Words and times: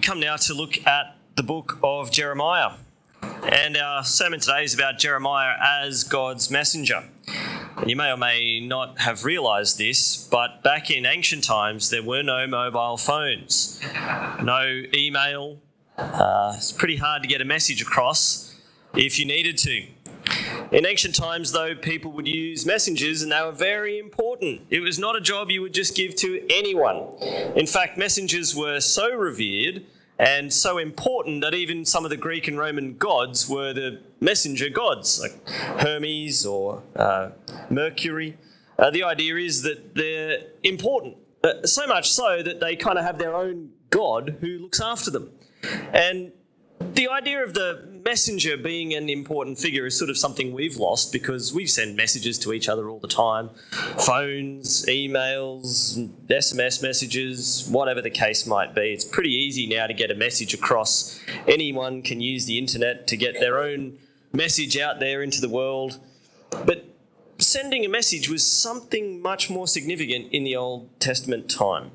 we 0.00 0.02
come 0.02 0.18
now 0.18 0.36
to 0.36 0.54
look 0.54 0.86
at 0.86 1.14
the 1.36 1.42
book 1.42 1.78
of 1.82 2.10
Jeremiah. 2.10 2.70
And 3.22 3.76
our 3.76 4.02
sermon 4.02 4.40
today 4.40 4.64
is 4.64 4.72
about 4.72 4.98
Jeremiah 4.98 5.56
as 5.62 6.04
God's 6.04 6.50
messenger. 6.50 7.04
And 7.76 7.90
you 7.90 7.96
may 7.96 8.10
or 8.10 8.16
may 8.16 8.66
not 8.66 8.98
have 9.00 9.26
realized 9.26 9.76
this, 9.76 10.26
but 10.30 10.62
back 10.62 10.90
in 10.90 11.04
ancient 11.04 11.44
times, 11.44 11.90
there 11.90 12.02
were 12.02 12.22
no 12.22 12.46
mobile 12.46 12.96
phones, 12.96 13.78
no 14.42 14.84
email. 14.94 15.58
Uh, 15.98 16.54
it's 16.56 16.72
pretty 16.72 16.96
hard 16.96 17.20
to 17.20 17.28
get 17.28 17.42
a 17.42 17.44
message 17.44 17.82
across 17.82 18.58
if 18.94 19.18
you 19.18 19.26
needed 19.26 19.58
to. 19.58 19.86
In 20.72 20.86
ancient 20.86 21.16
times, 21.16 21.50
though, 21.50 21.74
people 21.74 22.12
would 22.12 22.28
use 22.28 22.64
messengers 22.64 23.22
and 23.22 23.32
they 23.32 23.42
were 23.42 23.50
very 23.50 23.98
important. 23.98 24.62
It 24.70 24.80
was 24.80 24.98
not 24.98 25.16
a 25.16 25.20
job 25.20 25.50
you 25.50 25.62
would 25.62 25.74
just 25.74 25.96
give 25.96 26.14
to 26.16 26.46
anyone. 26.48 27.08
In 27.56 27.66
fact, 27.66 27.98
messengers 27.98 28.54
were 28.54 28.78
so 28.80 29.10
revered 29.12 29.84
and 30.20 30.52
so 30.52 30.78
important 30.78 31.40
that 31.40 31.54
even 31.54 31.84
some 31.84 32.04
of 32.04 32.10
the 32.10 32.16
Greek 32.16 32.46
and 32.46 32.58
Roman 32.58 32.96
gods 32.98 33.48
were 33.48 33.72
the 33.72 34.00
messenger 34.20 34.68
gods, 34.68 35.20
like 35.20 35.48
Hermes 35.80 36.46
or 36.46 36.82
uh, 36.94 37.30
Mercury. 37.68 38.36
Uh, 38.78 38.90
the 38.90 39.02
idea 39.02 39.36
is 39.36 39.62
that 39.62 39.94
they're 39.94 40.38
important, 40.62 41.16
uh, 41.42 41.66
so 41.66 41.86
much 41.86 42.12
so 42.12 42.42
that 42.42 42.60
they 42.60 42.76
kind 42.76 42.98
of 42.98 43.04
have 43.04 43.18
their 43.18 43.34
own 43.34 43.70
god 43.88 44.36
who 44.40 44.58
looks 44.58 44.80
after 44.80 45.10
them. 45.10 45.32
And 45.92 46.32
the 46.80 47.08
idea 47.08 47.42
of 47.42 47.54
the 47.54 47.89
messenger 48.04 48.56
being 48.56 48.94
an 48.94 49.08
important 49.08 49.58
figure 49.58 49.86
is 49.86 49.98
sort 49.98 50.10
of 50.10 50.18
something 50.18 50.52
we've 50.52 50.76
lost 50.76 51.12
because 51.12 51.52
we 51.52 51.66
send 51.66 51.96
messages 51.96 52.38
to 52.40 52.52
each 52.52 52.68
other 52.68 52.88
all 52.88 52.98
the 52.98 53.08
time 53.08 53.50
phones, 53.98 54.86
emails, 54.86 56.08
SMS 56.26 56.82
messages, 56.82 57.68
whatever 57.70 58.00
the 58.00 58.10
case 58.10 58.46
might 58.46 58.74
be. 58.74 58.92
It's 58.92 59.04
pretty 59.04 59.32
easy 59.32 59.66
now 59.66 59.86
to 59.86 59.94
get 59.94 60.10
a 60.10 60.14
message 60.14 60.54
across. 60.54 61.20
Anyone 61.46 62.02
can 62.02 62.20
use 62.20 62.46
the 62.46 62.58
internet 62.58 63.06
to 63.08 63.16
get 63.16 63.40
their 63.40 63.58
own 63.58 63.98
message 64.32 64.78
out 64.78 65.00
there 65.00 65.22
into 65.22 65.40
the 65.40 65.48
world. 65.48 65.98
But 66.64 66.84
sending 67.38 67.84
a 67.84 67.88
message 67.88 68.28
was 68.28 68.46
something 68.46 69.20
much 69.20 69.50
more 69.50 69.66
significant 69.66 70.32
in 70.32 70.44
the 70.44 70.56
Old 70.56 71.00
Testament 71.00 71.50
time. 71.50 71.90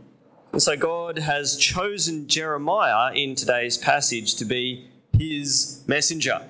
And 0.51 0.61
so 0.61 0.77
God 0.77 1.19
has 1.19 1.57
chosen 1.57 2.27
Jeremiah 2.27 3.13
in 3.13 3.35
today's 3.35 3.77
passage 3.77 4.35
to 4.35 4.45
be 4.45 4.89
his 5.19 5.83
messenger. 5.87 6.41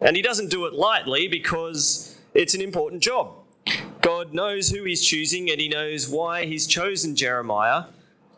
And 0.00 0.16
he 0.16 0.22
doesn't 0.22 0.50
do 0.50 0.66
it 0.66 0.74
lightly 0.74 1.28
because 1.28 2.18
it's 2.34 2.54
an 2.54 2.60
important 2.60 3.02
job. 3.02 3.34
God 4.00 4.34
knows 4.34 4.70
who 4.70 4.84
he's 4.84 5.02
choosing 5.02 5.50
and 5.50 5.60
he 5.60 5.68
knows 5.68 6.08
why 6.08 6.44
he's 6.44 6.66
chosen 6.66 7.16
Jeremiah. 7.16 7.84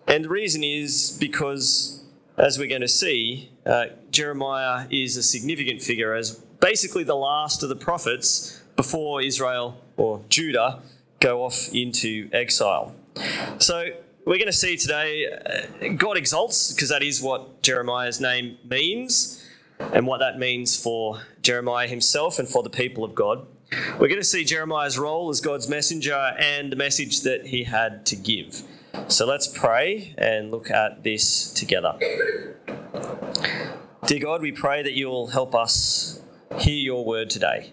And 0.07 0.25
the 0.25 0.29
reason 0.29 0.63
is 0.63 1.17
because, 1.19 2.05
as 2.37 2.59
we're 2.59 2.69
going 2.69 2.83
to 2.83 2.89
see, 2.89 3.51
uh, 3.65 3.87
Jeremiah 4.13 4.87
is 4.91 5.17
a 5.17 5.23
significant 5.23 5.83
figure 5.83 6.15
as 6.15 6.33
basically 6.61 7.03
the 7.03 7.17
last 7.17 7.63
of 7.63 7.69
the 7.69 7.77
prophets 7.77 8.63
before 8.77 9.21
Israel 9.21 9.83
or 9.97 10.23
Judah 10.29 10.83
go 11.19 11.45
off 11.45 11.69
into 11.73 12.29
exile. 12.33 12.95
So 13.59 13.89
we're 14.25 14.39
going 14.39 14.47
to 14.47 14.53
see 14.53 14.77
today 14.77 15.27
uh, 15.27 15.89
God 15.97 16.17
exalts, 16.17 16.73
because 16.73 16.91
that 16.91 17.03
is 17.03 17.23
what 17.23 17.63
Jeremiah's 17.63 18.21
name 18.21 18.59
means, 18.65 19.43
and 19.79 20.07
what 20.07 20.19
that 20.19 20.39
means 20.39 20.81
for 20.81 21.23
Jeremiah 21.43 21.89
himself 21.89 22.39
and 22.39 22.49
for 22.49 22.63
the 22.63 22.71
people 22.71 23.05
of 23.05 23.15
God. 23.15 23.47
We're 23.99 24.09
going 24.09 24.21
to 24.21 24.25
see 24.25 24.45
Jeremiah's 24.45 24.99
role 24.99 25.29
as 25.29 25.41
God's 25.41 25.69
messenger 25.69 26.35
and 26.39 26.71
the 26.71 26.77
message 26.77 27.23
that 27.23 27.47
he 27.47 27.65
had 27.65 28.07
to 28.07 28.17
give. 28.17 28.63
So 29.09 29.27
let's 29.27 29.47
pray 29.47 30.15
and 30.17 30.51
look 30.51 30.71
at 30.71 31.03
this 31.03 31.53
together. 31.53 31.99
Dear 34.07 34.21
God, 34.21 34.41
we 34.41 34.53
pray 34.53 34.83
that 34.83 34.93
you'll 34.93 35.29
help 35.29 35.55
us 35.55 36.21
hear 36.59 36.77
your 36.77 37.05
word 37.05 37.29
today. 37.29 37.73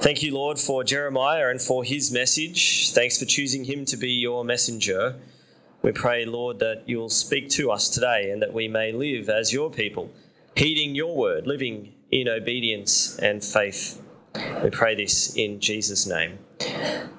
Thank 0.00 0.22
you, 0.22 0.34
Lord, 0.34 0.58
for 0.58 0.84
Jeremiah 0.84 1.48
and 1.48 1.60
for 1.60 1.84
his 1.84 2.10
message. 2.10 2.92
Thanks 2.92 3.18
for 3.18 3.24
choosing 3.24 3.64
him 3.64 3.84
to 3.86 3.96
be 3.96 4.10
your 4.10 4.44
messenger. 4.44 5.16
We 5.82 5.92
pray, 5.92 6.24
Lord, 6.24 6.58
that 6.60 6.82
you'll 6.86 7.10
speak 7.10 7.48
to 7.50 7.70
us 7.70 7.88
today 7.88 8.30
and 8.30 8.40
that 8.42 8.52
we 8.52 8.68
may 8.68 8.92
live 8.92 9.28
as 9.28 9.52
your 9.52 9.70
people, 9.70 10.10
heeding 10.56 10.94
your 10.94 11.14
word, 11.14 11.46
living 11.46 11.92
in 12.10 12.28
obedience 12.28 13.18
and 13.18 13.44
faith. 13.44 14.02
We 14.62 14.70
pray 14.70 14.94
this 14.94 15.36
in 15.36 15.60
Jesus' 15.60 16.06
name. 16.06 16.38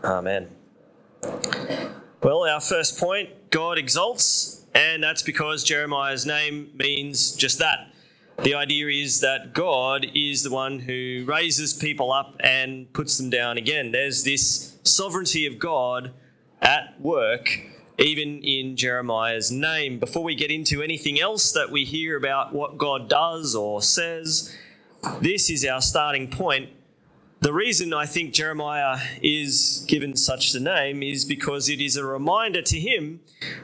Amen. 0.04 0.50
Well, 2.22 2.44
our 2.44 2.62
first 2.62 3.00
point 3.00 3.30
God 3.52 3.78
exalts, 3.78 4.66
and 4.74 5.04
that's 5.04 5.22
because 5.22 5.64
Jeremiah's 5.64 6.26
name 6.26 6.72
means 6.76 7.36
just 7.36 7.60
that. 7.60 7.94
The 8.44 8.54
idea 8.54 8.88
is 8.90 9.22
that 9.22 9.54
God 9.54 10.06
is 10.14 10.44
the 10.44 10.52
one 10.52 10.80
who 10.80 11.24
raises 11.28 11.74
people 11.74 12.12
up 12.12 12.36
and 12.40 12.92
puts 12.94 13.18
them 13.18 13.30
down 13.30 13.58
again. 13.58 13.92
There's 13.92 14.24
this 14.24 14.78
sovereignty 14.84 15.46
of 15.46 15.58
God 15.58 16.12
at 16.62 17.00
work 17.00 17.50
even 17.98 18.44
in 18.44 18.76
Jeremiah's 18.76 19.52
name. 19.52 20.00
Before 20.00 20.24
we 20.24 20.36
get 20.36 20.52
into 20.52 20.84
anything 20.84 21.20
else 21.20 21.52
that 21.52 21.72
we 21.72 21.84
hear 21.84 22.16
about 22.16 22.54
what 22.54 22.78
God 22.78 23.10
does 23.10 23.56
or 23.56 23.82
says, 23.82 24.56
this 25.22 25.50
is 25.50 25.66
our 25.66 25.82
starting 25.82 26.30
point. 26.30 26.70
The 27.40 27.54
reason 27.54 27.94
I 27.94 28.06
think 28.06 28.34
Jeremiah 28.34 28.98
is 29.22 29.86
given 29.88 30.16
such 30.16 30.54
a 30.56 30.60
name 30.60 31.04
is 31.04 31.24
because 31.26 31.70
it 31.70 31.80
is 31.80 31.96
a 31.96 32.06
reminder 32.06 32.62
to 32.64 32.80
him 32.80 33.22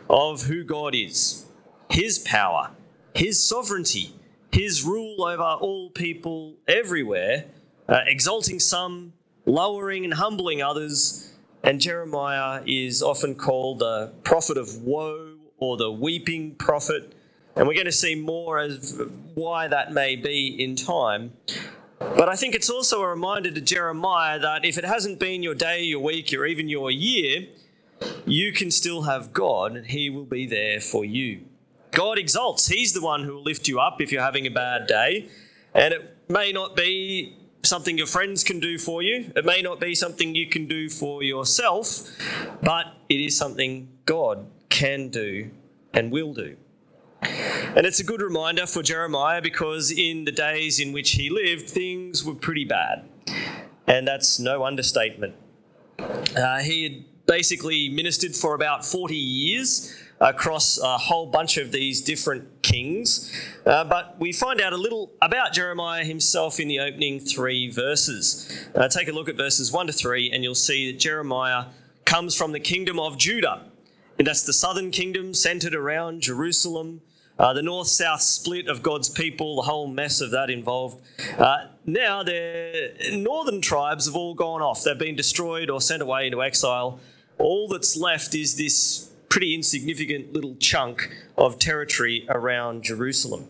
of 0.09 0.43
who 0.43 0.63
God 0.63 0.93
is, 0.93 1.45
his 1.89 2.19
power, 2.19 2.71
his 3.15 3.43
sovereignty, 3.43 4.13
his 4.51 4.83
rule 4.83 5.23
over 5.23 5.41
all 5.41 5.89
people 5.89 6.55
everywhere, 6.67 7.45
uh, 7.89 8.01
exalting 8.05 8.59
some, 8.59 9.13
lowering 9.45 10.03
and 10.03 10.13
humbling 10.13 10.61
others 10.61 11.32
and 11.63 11.79
Jeremiah 11.79 12.61
is 12.65 13.01
often 13.01 13.35
called 13.35 13.79
the 13.79 14.13
prophet 14.23 14.57
of 14.57 14.81
woe 14.81 15.35
or 15.57 15.77
the 15.77 15.91
weeping 15.91 16.55
prophet. 16.55 17.13
And 17.55 17.67
we're 17.67 17.75
going 17.75 17.85
to 17.85 17.91
see 17.91 18.15
more 18.15 18.59
as 18.59 19.01
why 19.33 19.67
that 19.67 19.93
may 19.93 20.15
be 20.15 20.61
in 20.61 20.75
time. 20.75 21.33
But 21.99 22.27
I 22.27 22.35
think 22.35 22.53
it's 22.53 22.69
also 22.69 23.01
a 23.01 23.07
reminder 23.07 23.49
to 23.51 23.61
Jeremiah 23.61 24.39
that 24.39 24.65
if 24.65 24.77
it 24.77 24.83
hasn't 24.83 25.19
been 25.19 25.41
your 25.41 25.55
day, 25.55 25.83
your 25.83 26.01
week, 26.01 26.33
or 26.33 26.45
even 26.45 26.67
your 26.67 26.91
year, 26.91 27.47
you 28.25 28.51
can 28.51 28.69
still 28.69 29.03
have 29.03 29.31
God 29.31 29.77
and 29.77 29.85
He 29.85 30.09
will 30.09 30.25
be 30.25 30.45
there 30.45 30.81
for 30.81 31.05
you. 31.05 31.45
God 31.91 32.17
exalts. 32.17 32.67
He's 32.67 32.91
the 32.91 33.01
one 33.01 33.23
who 33.23 33.35
will 33.35 33.43
lift 33.43 33.67
you 33.67 33.79
up 33.79 34.01
if 34.01 34.11
you're 34.11 34.21
having 34.21 34.45
a 34.47 34.51
bad 34.51 34.87
day. 34.87 35.29
And 35.73 35.93
it 35.93 36.17
may 36.27 36.51
not 36.51 36.75
be 36.75 37.37
something 37.63 37.97
your 37.97 38.07
friends 38.07 38.43
can 38.43 38.59
do 38.59 38.77
for 38.77 39.01
you. 39.01 39.31
It 39.35 39.45
may 39.45 39.61
not 39.61 39.79
be 39.79 39.95
something 39.95 40.35
you 40.35 40.47
can 40.47 40.67
do 40.67 40.89
for 40.89 41.23
yourself, 41.23 42.09
but 42.61 42.97
it 43.09 43.19
is 43.19 43.37
something 43.37 43.89
God 44.05 44.45
can 44.69 45.09
do 45.09 45.49
and 45.93 46.11
will 46.11 46.33
do. 46.33 46.57
And 47.21 47.85
it's 47.85 47.99
a 47.99 48.03
good 48.03 48.21
reminder 48.21 48.67
for 48.67 48.83
Jeremiah 48.83 49.41
because 49.41 49.91
in 49.91 50.25
the 50.25 50.31
days 50.31 50.79
in 50.79 50.91
which 50.91 51.11
he 51.11 51.29
lived, 51.29 51.69
things 51.69 52.23
were 52.23 52.35
pretty 52.35 52.65
bad. 52.65 53.07
And 53.87 54.07
that's 54.07 54.39
no 54.39 54.65
understatement. 54.65 55.35
Uh, 55.97 56.59
he 56.59 56.83
had 56.83 57.05
basically 57.25 57.87
ministered 57.89 58.35
for 58.35 58.55
about 58.55 58.85
40 58.85 59.15
years 59.15 59.95
across 60.23 60.79
a 60.79 60.97
whole 60.97 61.25
bunch 61.25 61.57
of 61.57 61.71
these 61.71 62.01
different 62.01 62.61
kings. 62.61 63.31
Uh, 63.65 63.83
but 63.83 64.15
we 64.19 64.31
find 64.31 64.61
out 64.61 64.71
a 64.71 64.77
little 64.77 65.11
about 65.21 65.53
Jeremiah 65.53 66.05
himself 66.05 66.59
in 66.59 66.69
the 66.69 66.79
opening 66.79 67.19
three 67.19 67.69
verses. 67.69 68.67
Uh, 68.73 68.87
take 68.87 69.09
a 69.09 69.11
look 69.11 69.27
at 69.27 69.35
verses 69.35 69.71
1 69.71 69.87
to 69.87 69.93
3, 69.93 70.31
and 70.31 70.43
you'll 70.43 70.55
see 70.55 70.91
that 70.91 70.99
Jeremiah 70.99 71.65
comes 72.05 72.35
from 72.35 72.53
the 72.53 72.59
kingdom 72.59 72.99
of 72.99 73.17
Judah. 73.17 73.65
And 74.17 74.25
that's 74.25 74.43
the 74.43 74.53
southern 74.53 74.91
kingdom 74.91 75.33
centered 75.33 75.75
around 75.75 76.21
Jerusalem. 76.21 77.01
Uh, 77.37 77.51
the 77.51 77.63
north 77.63 77.87
south 77.87 78.21
split 78.21 78.67
of 78.67 78.81
God's 78.81 79.09
people, 79.09 79.57
the 79.57 79.63
whole 79.63 79.87
mess 79.87 80.21
of 80.21 80.31
that 80.31 80.49
involved. 80.49 81.01
Uh, 81.37 81.65
now, 81.85 82.23
the 82.23 82.93
northern 83.11 83.59
tribes 83.59 84.05
have 84.05 84.15
all 84.15 84.35
gone 84.35 84.61
off. 84.61 84.83
They've 84.83 84.97
been 84.97 85.15
destroyed 85.15 85.69
or 85.69 85.81
sent 85.81 86.01
away 86.01 86.27
into 86.27 86.41
exile. 86.41 86.99
All 87.39 87.67
that's 87.67 87.97
left 87.97 88.35
is 88.35 88.55
this 88.55 89.09
pretty 89.33 89.55
insignificant 89.55 90.31
little 90.31 90.55
chunk 90.57 91.09
of 91.39 91.57
territory 91.57 92.23
around 92.29 92.83
Jerusalem. 92.83 93.47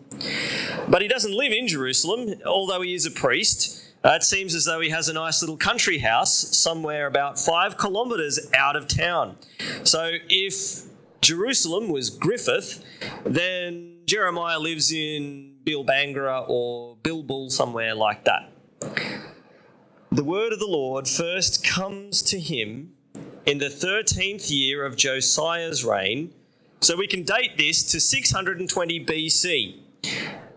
But 0.87 1.01
he 1.01 1.09
doesn't 1.09 1.33
live 1.33 1.51
in 1.51 1.67
Jerusalem, 1.67 2.35
although 2.45 2.79
he 2.79 2.93
is 2.93 3.05
a 3.05 3.11
priest. 3.11 3.83
Uh, 4.01 4.11
it 4.11 4.23
seems 4.23 4.55
as 4.55 4.63
though 4.63 4.79
he 4.79 4.91
has 4.91 5.09
a 5.09 5.13
nice 5.13 5.41
little 5.41 5.57
country 5.57 5.97
house 5.97 6.57
somewhere 6.57 7.05
about 7.05 7.37
five 7.37 7.77
kilometres 7.77 8.49
out 8.55 8.77
of 8.77 8.87
town. 8.87 9.35
So 9.83 10.11
if 10.29 10.83
Jerusalem 11.19 11.89
was 11.89 12.09
Griffith, 12.09 12.81
then 13.25 14.03
Jeremiah 14.05 14.59
lives 14.59 14.89
in 14.89 15.57
Beelbangera 15.65 16.45
or 16.47 16.95
Bilbul, 17.03 17.51
somewhere 17.51 17.93
like 17.93 18.23
that. 18.23 18.49
The 20.13 20.23
word 20.23 20.53
of 20.53 20.59
the 20.59 20.65
Lord 20.65 21.09
first 21.09 21.67
comes 21.67 22.21
to 22.21 22.39
him 22.39 22.93
in 23.45 23.57
the 23.57 23.65
13th 23.65 24.49
year 24.49 24.85
of 24.85 24.95
Josiah's 24.95 25.83
reign, 25.83 26.33
So 26.79 26.97
we 26.97 27.07
can 27.07 27.23
date 27.23 27.57
this 27.57 27.81
to 27.93 27.99
620 28.01 29.05
BC. 29.05 29.79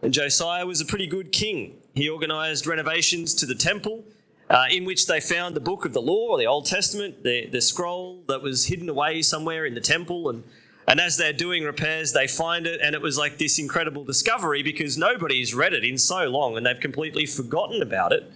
And 0.03 0.13
Josiah 0.13 0.67
was 0.67 0.81
a 0.81 0.85
pretty 0.85 1.07
good 1.07 1.31
king. 1.31 1.77
He 1.95 2.09
organized 2.09 2.67
renovations 2.67 3.33
to 3.35 3.47
the 3.47 3.55
temple, 3.55 4.05
uh, 4.51 4.67
in 4.69 4.85
which 4.85 5.07
they 5.07 5.21
found 5.21 5.55
the 5.55 5.61
book 5.61 5.85
of 5.85 5.93
the 5.93 6.03
law, 6.03 6.37
the 6.37 6.47
Old 6.47 6.67
Testament, 6.67 7.23
the, 7.23 7.47
the 7.47 7.61
scroll 7.61 8.25
that 8.27 8.43
was 8.43 8.67
hidden 8.67 8.89
away 8.89 9.23
somewhere 9.23 9.65
in 9.67 9.75
the 9.75 9.81
temple. 9.81 10.29
And, 10.29 10.43
and 10.89 11.01
as 11.01 11.17
they're 11.17 11.33
doing 11.33 11.63
repairs, 11.63 12.13
they 12.13 12.27
find 12.27 12.67
it, 12.67 12.81
and 12.81 12.97
it 12.97 13.01
was 13.01 13.17
like 13.17 13.39
this 13.39 13.61
incredible 13.61 14.05
discovery 14.05 14.65
because 14.65 14.99
nobody's 14.99 15.55
read 15.55 15.75
it 15.75 15.85
in 15.85 15.97
so 15.97 16.25
long 16.25 16.57
and 16.57 16.67
they've 16.67 16.81
completely 16.81 17.27
forgotten 17.27 17.83
about 17.83 18.13
it, 18.13 18.29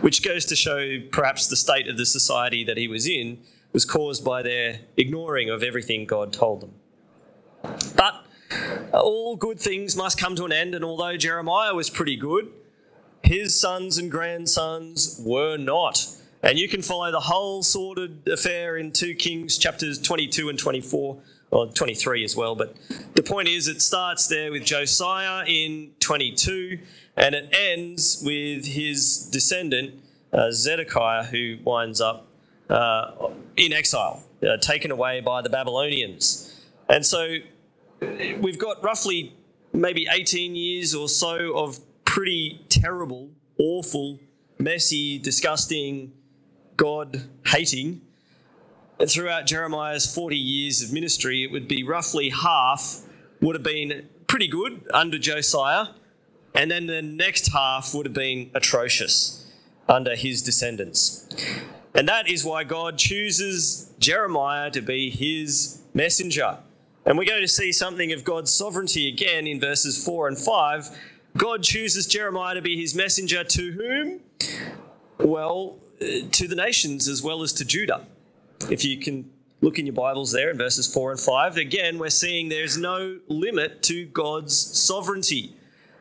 which 0.00 0.24
goes 0.24 0.44
to 0.46 0.56
show 0.56 0.98
perhaps 1.12 1.46
the 1.46 1.56
state 1.56 1.86
of 1.86 1.96
the 1.96 2.06
society 2.06 2.64
that 2.64 2.76
he 2.76 2.88
was 2.88 3.06
in 3.06 3.38
was 3.76 3.84
caused 3.84 4.24
by 4.24 4.40
their 4.40 4.80
ignoring 4.96 5.50
of 5.50 5.62
everything 5.62 6.06
God 6.06 6.32
told 6.32 6.62
them. 6.62 6.72
But 7.94 8.24
all 8.94 9.36
good 9.36 9.60
things 9.60 9.94
must 9.94 10.18
come 10.18 10.34
to 10.36 10.46
an 10.46 10.52
end, 10.52 10.74
and 10.74 10.82
although 10.82 11.18
Jeremiah 11.18 11.74
was 11.74 11.90
pretty 11.90 12.16
good, 12.16 12.50
his 13.22 13.54
sons 13.54 13.98
and 13.98 14.10
grandsons 14.10 15.20
were 15.22 15.58
not. 15.58 16.06
And 16.42 16.58
you 16.58 16.68
can 16.68 16.80
follow 16.80 17.12
the 17.12 17.20
whole 17.20 17.62
sordid 17.62 18.26
affair 18.26 18.78
in 18.78 18.92
2 18.92 19.14
Kings 19.16 19.58
chapters 19.58 20.00
22 20.00 20.48
and 20.48 20.58
24, 20.58 21.18
or 21.50 21.66
23 21.66 22.24
as 22.24 22.34
well. 22.34 22.54
But 22.54 22.76
the 23.14 23.22
point 23.22 23.48
is, 23.48 23.68
it 23.68 23.82
starts 23.82 24.26
there 24.26 24.50
with 24.50 24.64
Josiah 24.64 25.44
in 25.46 25.90
22, 26.00 26.78
and 27.14 27.34
it 27.34 27.54
ends 27.54 28.22
with 28.24 28.64
his 28.64 29.28
descendant, 29.30 30.02
uh, 30.32 30.50
Zedekiah, 30.50 31.24
who 31.24 31.58
winds 31.62 32.00
up 32.00 32.26
uh, 32.68 33.30
in 33.56 33.72
exile, 33.72 34.22
uh, 34.42 34.56
taken 34.58 34.90
away 34.90 35.20
by 35.20 35.42
the 35.42 35.50
Babylonians. 35.50 36.64
And 36.88 37.04
so 37.04 37.36
we've 38.40 38.58
got 38.58 38.82
roughly 38.82 39.34
maybe 39.72 40.06
18 40.10 40.54
years 40.54 40.94
or 40.94 41.08
so 41.08 41.56
of 41.56 41.78
pretty 42.04 42.64
terrible, 42.68 43.30
awful, 43.58 44.20
messy, 44.58 45.18
disgusting, 45.18 46.12
God 46.76 47.28
hating. 47.46 48.00
And 48.98 49.10
throughout 49.10 49.46
Jeremiah's 49.46 50.12
40 50.12 50.36
years 50.36 50.82
of 50.82 50.92
ministry, 50.92 51.44
it 51.44 51.50
would 51.50 51.68
be 51.68 51.82
roughly 51.82 52.30
half 52.30 53.02
would 53.40 53.54
have 53.54 53.62
been 53.62 54.08
pretty 54.26 54.48
good 54.48 54.88
under 54.92 55.18
Josiah, 55.18 55.88
and 56.54 56.70
then 56.70 56.86
the 56.86 57.02
next 57.02 57.52
half 57.52 57.94
would 57.94 58.06
have 58.06 58.14
been 58.14 58.50
atrocious 58.54 59.46
under 59.88 60.16
his 60.16 60.42
descendants. 60.42 61.28
And 61.96 62.06
that 62.08 62.28
is 62.28 62.44
why 62.44 62.62
God 62.62 62.98
chooses 62.98 63.90
Jeremiah 63.98 64.70
to 64.70 64.82
be 64.82 65.08
his 65.08 65.80
messenger. 65.94 66.58
And 67.06 67.16
we're 67.16 67.24
going 67.24 67.40
to 67.40 67.48
see 67.48 67.72
something 67.72 68.12
of 68.12 68.22
God's 68.22 68.52
sovereignty 68.52 69.08
again 69.08 69.46
in 69.46 69.58
verses 69.58 70.04
4 70.04 70.28
and 70.28 70.38
5. 70.38 70.90
God 71.38 71.62
chooses 71.62 72.06
Jeremiah 72.06 72.54
to 72.54 72.60
be 72.60 72.78
his 72.78 72.94
messenger 72.94 73.44
to 73.44 73.72
whom? 73.72 74.20
Well, 75.18 75.78
uh, 76.02 76.28
to 76.32 76.46
the 76.46 76.54
nations 76.54 77.08
as 77.08 77.22
well 77.22 77.42
as 77.42 77.54
to 77.54 77.64
Judah. 77.64 78.04
If 78.70 78.84
you 78.84 78.98
can 78.98 79.30
look 79.62 79.78
in 79.78 79.86
your 79.86 79.94
Bibles 79.94 80.32
there 80.32 80.50
in 80.50 80.58
verses 80.58 80.92
4 80.92 81.12
and 81.12 81.20
5, 81.20 81.56
again, 81.56 81.98
we're 81.98 82.10
seeing 82.10 82.50
there's 82.50 82.76
no 82.76 83.20
limit 83.28 83.82
to 83.84 84.04
God's 84.04 84.54
sovereignty. 84.54 85.54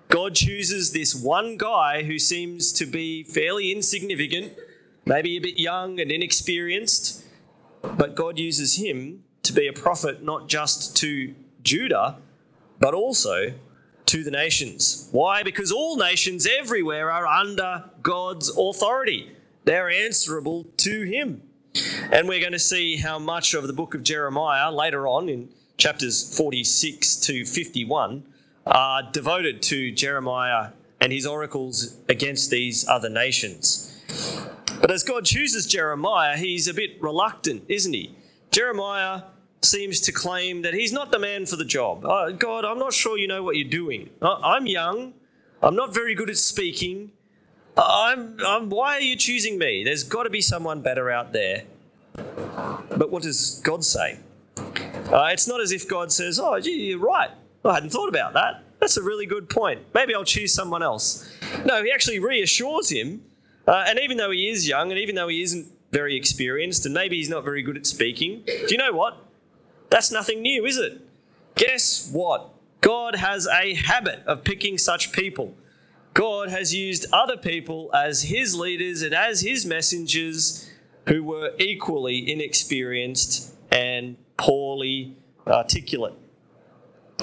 God 0.09 0.36
chooses 0.36 0.91
this 0.91 1.15
one 1.15 1.56
guy 1.56 2.03
who 2.03 2.19
seems 2.19 2.74
to 2.74 2.86
be 2.86 3.24
fairly 3.24 3.71
insignificant, 3.71 4.53
maybe 5.05 5.37
a 5.37 5.41
bit 5.41 5.59
young 5.59 5.99
and 5.99 6.11
inexperienced, 6.11 7.23
but 7.81 8.15
God 8.15 8.39
uses 8.39 8.77
him 8.77 9.23
to 9.43 9.53
be 9.53 9.67
a 9.67 9.73
prophet 9.73 10.23
not 10.23 10.47
just 10.47 10.97
to 10.97 11.35
Judah, 11.61 12.17
but 12.79 12.93
also 12.93 13.53
to 14.07 14.23
the 14.23 14.31
nations. 14.31 15.09
Why? 15.11 15.43
Because 15.43 15.71
all 15.71 15.97
nations 15.97 16.47
everywhere 16.47 17.11
are 17.11 17.25
under 17.25 17.85
God's 18.01 18.49
authority, 18.49 19.31
they're 19.63 19.89
answerable 19.89 20.65
to 20.77 21.03
Him. 21.03 21.41
And 22.11 22.27
we're 22.27 22.39
going 22.39 22.53
to 22.53 22.59
see 22.59 22.97
how 22.97 23.19
much 23.19 23.53
of 23.53 23.67
the 23.67 23.73
book 23.73 23.95
of 23.95 24.03
Jeremiah 24.03 24.71
later 24.71 25.07
on 25.07 25.27
in 25.27 25.49
chapters 25.77 26.37
46 26.37 27.17
to 27.17 27.45
51 27.45 28.23
are 28.65 29.03
devoted 29.11 29.61
to 29.63 29.91
Jeremiah 29.91 30.69
and 31.01 31.11
his 31.11 31.25
oracles 31.25 31.97
against 32.07 32.49
these 32.49 32.87
other 32.87 33.09
nations. 33.09 33.91
But 34.81 34.92
as 34.92 35.04
God 35.04 35.25
chooses 35.25 35.66
Jeremiah, 35.66 36.38
he's 36.38 36.68
a 36.68 36.74
bit 36.74 37.01
reluctant, 37.01 37.63
isn't 37.68 37.94
he? 37.94 38.16
Jeremiah 38.51 39.24
seems 39.62 40.00
to 40.01 40.12
claim 40.12 40.62
that 40.62 40.74
he's 40.74 40.92
not 40.92 41.12
the 41.12 41.19
man 41.19 41.45
for 41.45 41.56
the 41.56 41.66
job. 41.66 42.06
Uh, 42.06 42.31
God, 42.31 42.66
I'm 42.66 42.77
not 42.77 42.94
sure 42.94 43.18
you 43.18 43.27
know 43.27 43.44
what 43.44 43.56
you're 43.56 43.69
doing. 43.69 44.10
I'm 44.22 44.68
young. 44.68 45.13
I'm 45.62 45.75
not 45.75 45.94
very 45.94 46.13
good 46.16 46.30
at 46.30 46.38
speaking. 46.38 47.12
I'm, 47.77 48.38
I'm, 48.45 48.69
why 48.69 48.98
are 48.98 49.01
you 49.01 49.16
choosing 49.16 49.57
me? 49.57 49.83
There's 49.83 50.04
got 50.04 50.24
to 50.24 50.30
be 50.30 50.42
someone 50.42 50.81
better 50.81 51.10
out 51.10 51.33
there. 51.33 51.63
But 52.16 53.12
what 53.12 53.24
does 53.24 53.60
God 53.63 53.83
say? 53.83 54.19
Uh, 54.57 55.30
it's 55.31 55.48
not 55.48 55.60
as 55.62 55.72
if 55.72 55.88
God 55.88 56.12
says, 56.12 56.39
Oh, 56.39 56.60
gee, 56.60 56.89
you're 56.89 57.00
right. 57.00 57.31
I 57.63 57.74
hadn't 57.74 57.89
thought 57.89 58.10
about 58.10 58.33
that. 58.33 58.63
That's 58.80 58.98
a 58.98 59.04
really 59.04 59.25
good 59.25 59.50
point. 59.50 59.81
Maybe 59.94 60.13
I'll 60.13 60.24
choose 60.24 60.54
someone 60.54 60.83
else. 60.83 61.30
No, 61.66 61.83
he 61.83 61.92
actually 61.92 62.19
reassures 62.19 62.89
him. 62.89 63.24
Uh, 63.67 63.85
and 63.88 64.00
even 64.00 64.17
though 64.17 64.31
he 64.31 64.50
is 64.50 64.67
young, 64.67 64.91
and 64.91 65.00
even 65.00 65.15
though 65.15 65.27
he 65.27 65.41
isn't 65.41 65.67
very 65.91 66.15
experienced, 66.15 66.85
and 66.85 66.94
maybe 66.94 67.17
he's 67.17 67.29
not 67.29 67.44
very 67.44 67.62
good 67.62 67.77
at 67.77 67.85
speaking, 67.85 68.44
do 68.45 68.67
you 68.69 68.77
know 68.77 68.91
what? 68.91 69.17
That's 69.89 70.12
nothing 70.12 70.41
new, 70.41 70.65
is 70.65 70.77
it? 70.77 71.01
Guess 71.56 72.12
what? 72.12 72.50
God 72.81 73.15
has 73.15 73.47
a 73.47 73.73
habit 73.73 74.21
of 74.27 74.44
picking 74.44 74.77
such 74.77 75.12
people. 75.12 75.56
God 76.13 76.50
has 76.50 76.73
used 76.73 77.07
other 77.12 77.38
people 77.38 77.89
as 77.94 78.23
his 78.23 78.56
leaders 78.56 79.01
and 79.01 79.13
as 79.13 79.41
his 79.41 79.65
messengers 79.65 80.69
who 81.07 81.23
were 81.23 81.51
equally 81.59 82.31
inexperienced 82.31 83.53
and 83.71 84.15
poorly 84.38 85.15
articulate. 85.47 86.13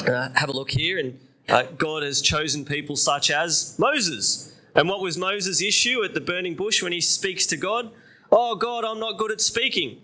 Uh, 0.06 0.30
have 0.34 0.48
a 0.48 0.52
look 0.52 0.70
here, 0.70 0.98
and 0.98 1.18
uh, 1.48 1.64
God 1.76 2.02
has 2.02 2.20
chosen 2.20 2.64
people 2.64 2.96
such 2.96 3.30
as 3.30 3.76
Moses. 3.78 4.51
And 4.74 4.88
what 4.88 5.00
was 5.00 5.18
Moses' 5.18 5.60
issue 5.60 6.02
at 6.02 6.14
the 6.14 6.20
burning 6.20 6.54
bush 6.54 6.82
when 6.82 6.92
he 6.92 7.00
speaks 7.00 7.46
to 7.46 7.56
God? 7.56 7.92
Oh, 8.30 8.54
God, 8.54 8.84
I'm 8.84 8.98
not 8.98 9.18
good 9.18 9.30
at 9.30 9.40
speaking. 9.40 10.00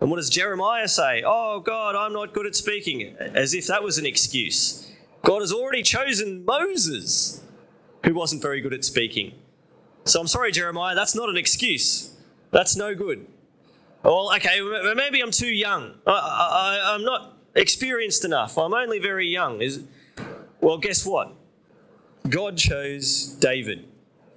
And 0.00 0.10
what 0.10 0.16
does 0.16 0.28
Jeremiah 0.28 0.88
say? 0.88 1.22
Oh, 1.24 1.60
God, 1.60 1.94
I'm 1.94 2.12
not 2.12 2.34
good 2.34 2.46
at 2.46 2.56
speaking, 2.56 3.16
as 3.18 3.54
if 3.54 3.68
that 3.68 3.82
was 3.82 3.96
an 3.96 4.04
excuse. 4.04 4.90
God 5.22 5.40
has 5.40 5.52
already 5.52 5.82
chosen 5.82 6.44
Moses, 6.44 7.42
who 8.04 8.14
wasn't 8.14 8.42
very 8.42 8.60
good 8.60 8.74
at 8.74 8.84
speaking. 8.84 9.34
So 10.04 10.20
I'm 10.20 10.26
sorry, 10.26 10.50
Jeremiah, 10.50 10.94
that's 10.94 11.14
not 11.14 11.28
an 11.28 11.36
excuse. 11.36 12.14
That's 12.50 12.76
no 12.76 12.94
good. 12.94 13.26
Well, 14.02 14.34
okay, 14.34 14.60
maybe 14.94 15.20
I'm 15.20 15.30
too 15.30 15.46
young. 15.46 15.94
I, 16.06 16.94
am 16.94 17.04
not 17.04 17.38
experienced 17.54 18.24
enough. 18.24 18.58
I'm 18.58 18.74
only 18.74 18.98
very 18.98 19.28
young. 19.28 19.62
Is, 19.62 19.84
well, 20.60 20.76
guess 20.76 21.06
what? 21.06 21.32
God 22.28 22.58
chose 22.58 23.28
David 23.40 23.86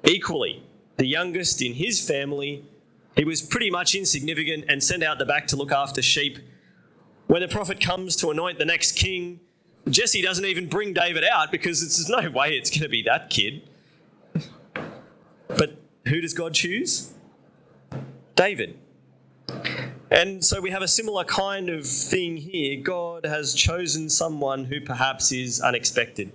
equally, 0.07 0.63
the 0.97 1.05
youngest 1.05 1.61
in 1.61 1.73
his 1.73 2.05
family 2.05 2.65
he 3.17 3.25
was 3.25 3.41
pretty 3.41 3.71
much 3.71 3.95
insignificant 3.95 4.65
and 4.69 4.81
sent 4.81 5.03
out 5.03 5.17
the 5.17 5.25
back 5.25 5.47
to 5.47 5.55
look 5.55 5.71
after 5.71 6.03
sheep. 6.03 6.37
When 7.25 7.41
the 7.41 7.47
prophet 7.47 7.81
comes 7.81 8.15
to 8.17 8.29
anoint 8.29 8.59
the 8.59 8.65
next 8.65 8.91
king, 8.91 9.39
Jesse 9.89 10.21
doesn't 10.21 10.45
even 10.45 10.69
bring 10.69 10.93
David 10.93 11.23
out 11.23 11.51
because 11.51 11.81
there's 11.81 12.07
no 12.07 12.29
way 12.29 12.55
it's 12.55 12.69
going 12.69 12.83
to 12.83 12.89
be 12.89 13.01
that 13.03 13.31
kid. 13.31 13.63
But 15.47 15.81
who 16.07 16.21
does 16.21 16.35
God 16.35 16.53
choose? 16.53 17.11
David. 18.35 18.77
And 20.11 20.45
so 20.45 20.61
we 20.61 20.69
have 20.69 20.83
a 20.83 20.87
similar 20.87 21.23
kind 21.23 21.69
of 21.69 21.87
thing 21.87 22.37
here. 22.37 22.79
God 22.79 23.25
has 23.25 23.55
chosen 23.55 24.09
someone 24.09 24.65
who 24.65 24.79
perhaps 24.79 25.31
is 25.31 25.59
unexpected. 25.59 26.31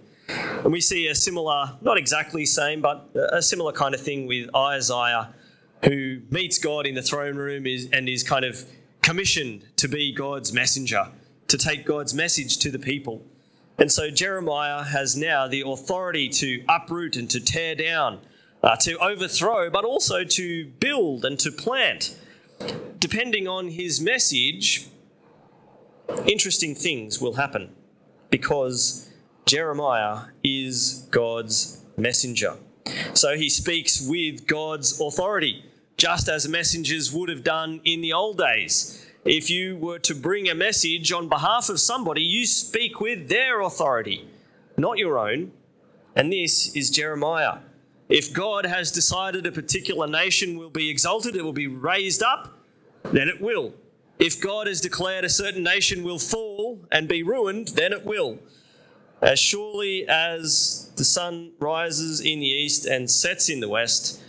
And 0.62 0.72
we 0.72 0.80
see 0.80 1.08
a 1.08 1.14
similar, 1.14 1.76
not 1.80 1.98
exactly 1.98 2.46
same, 2.46 2.80
but 2.80 3.10
a 3.14 3.42
similar 3.42 3.72
kind 3.72 3.94
of 3.94 4.00
thing 4.00 4.26
with 4.26 4.48
Isaiah 4.54 5.34
who 5.84 6.20
meets 6.30 6.58
God 6.58 6.86
in 6.86 6.94
the 6.94 7.02
throne 7.02 7.36
room 7.36 7.66
and 7.66 8.08
is 8.08 8.22
kind 8.22 8.44
of 8.44 8.64
commissioned 9.02 9.64
to 9.76 9.88
be 9.88 10.12
God's 10.12 10.52
messenger, 10.52 11.08
to 11.48 11.58
take 11.58 11.84
God's 11.84 12.14
message 12.14 12.58
to 12.58 12.70
the 12.70 12.78
people. 12.78 13.22
And 13.78 13.90
so 13.90 14.10
Jeremiah 14.10 14.84
has 14.84 15.16
now 15.16 15.48
the 15.48 15.62
authority 15.66 16.28
to 16.28 16.62
uproot 16.68 17.16
and 17.16 17.28
to 17.30 17.40
tear 17.40 17.74
down, 17.74 18.20
uh, 18.62 18.76
to 18.76 18.96
overthrow, 18.98 19.68
but 19.68 19.84
also 19.84 20.22
to 20.22 20.66
build 20.78 21.24
and 21.24 21.38
to 21.40 21.50
plant. 21.50 22.16
Depending 23.00 23.48
on 23.48 23.70
his 23.70 24.00
message, 24.00 24.86
interesting 26.26 26.76
things 26.76 27.20
will 27.20 27.34
happen 27.34 27.74
because 28.30 29.11
Jeremiah 29.46 30.26
is 30.42 31.06
God's 31.10 31.84
messenger. 31.96 32.54
So 33.14 33.36
he 33.36 33.48
speaks 33.48 34.06
with 34.06 34.46
God's 34.46 35.00
authority 35.00 35.64
just 35.96 36.28
as 36.28 36.48
messengers 36.48 37.12
would 37.12 37.28
have 37.28 37.44
done 37.44 37.80
in 37.84 38.00
the 38.00 38.12
old 38.12 38.38
days. 38.38 39.06
If 39.24 39.50
you 39.50 39.76
were 39.76 40.00
to 40.00 40.14
bring 40.14 40.48
a 40.48 40.54
message 40.54 41.12
on 41.12 41.28
behalf 41.28 41.68
of 41.68 41.78
somebody, 41.78 42.22
you 42.22 42.44
speak 42.46 43.00
with 43.00 43.28
their 43.28 43.60
authority, 43.60 44.26
not 44.76 44.98
your 44.98 45.18
own. 45.18 45.52
And 46.16 46.32
this 46.32 46.74
is 46.74 46.90
Jeremiah. 46.90 47.58
If 48.08 48.32
God 48.32 48.66
has 48.66 48.90
decided 48.90 49.46
a 49.46 49.52
particular 49.52 50.06
nation 50.06 50.58
will 50.58 50.70
be 50.70 50.90
exalted, 50.90 51.36
it 51.36 51.44
will 51.44 51.52
be 51.52 51.68
raised 51.68 52.22
up, 52.22 52.58
then 53.04 53.28
it 53.28 53.40
will. 53.40 53.74
If 54.18 54.40
God 54.40 54.66
has 54.66 54.80
declared 54.80 55.24
a 55.24 55.30
certain 55.30 55.62
nation 55.62 56.02
will 56.02 56.18
fall 56.18 56.80
and 56.90 57.08
be 57.08 57.22
ruined, 57.22 57.68
then 57.68 57.92
it 57.92 58.04
will. 58.04 58.38
As 59.22 59.38
surely 59.38 60.06
as 60.08 60.90
the 60.96 61.04
sun 61.04 61.52
rises 61.60 62.20
in 62.20 62.40
the 62.40 62.46
east 62.46 62.84
and 62.86 63.08
sets 63.08 63.48
in 63.48 63.60
the 63.60 63.68
west, 63.68 64.20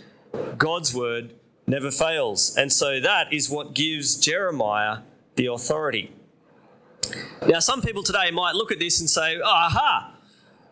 God's 0.56 0.94
word 0.94 1.34
never 1.66 1.90
fails. 1.90 2.56
And 2.56 2.72
so 2.72 3.00
that 3.00 3.32
is 3.32 3.50
what 3.50 3.74
gives 3.74 4.16
Jeremiah 4.16 4.98
the 5.34 5.46
authority. 5.46 6.12
Now, 7.46 7.58
some 7.58 7.82
people 7.82 8.04
today 8.04 8.30
might 8.30 8.54
look 8.54 8.70
at 8.70 8.78
this 8.78 9.00
and 9.00 9.10
say, 9.10 9.40
aha, 9.40 10.14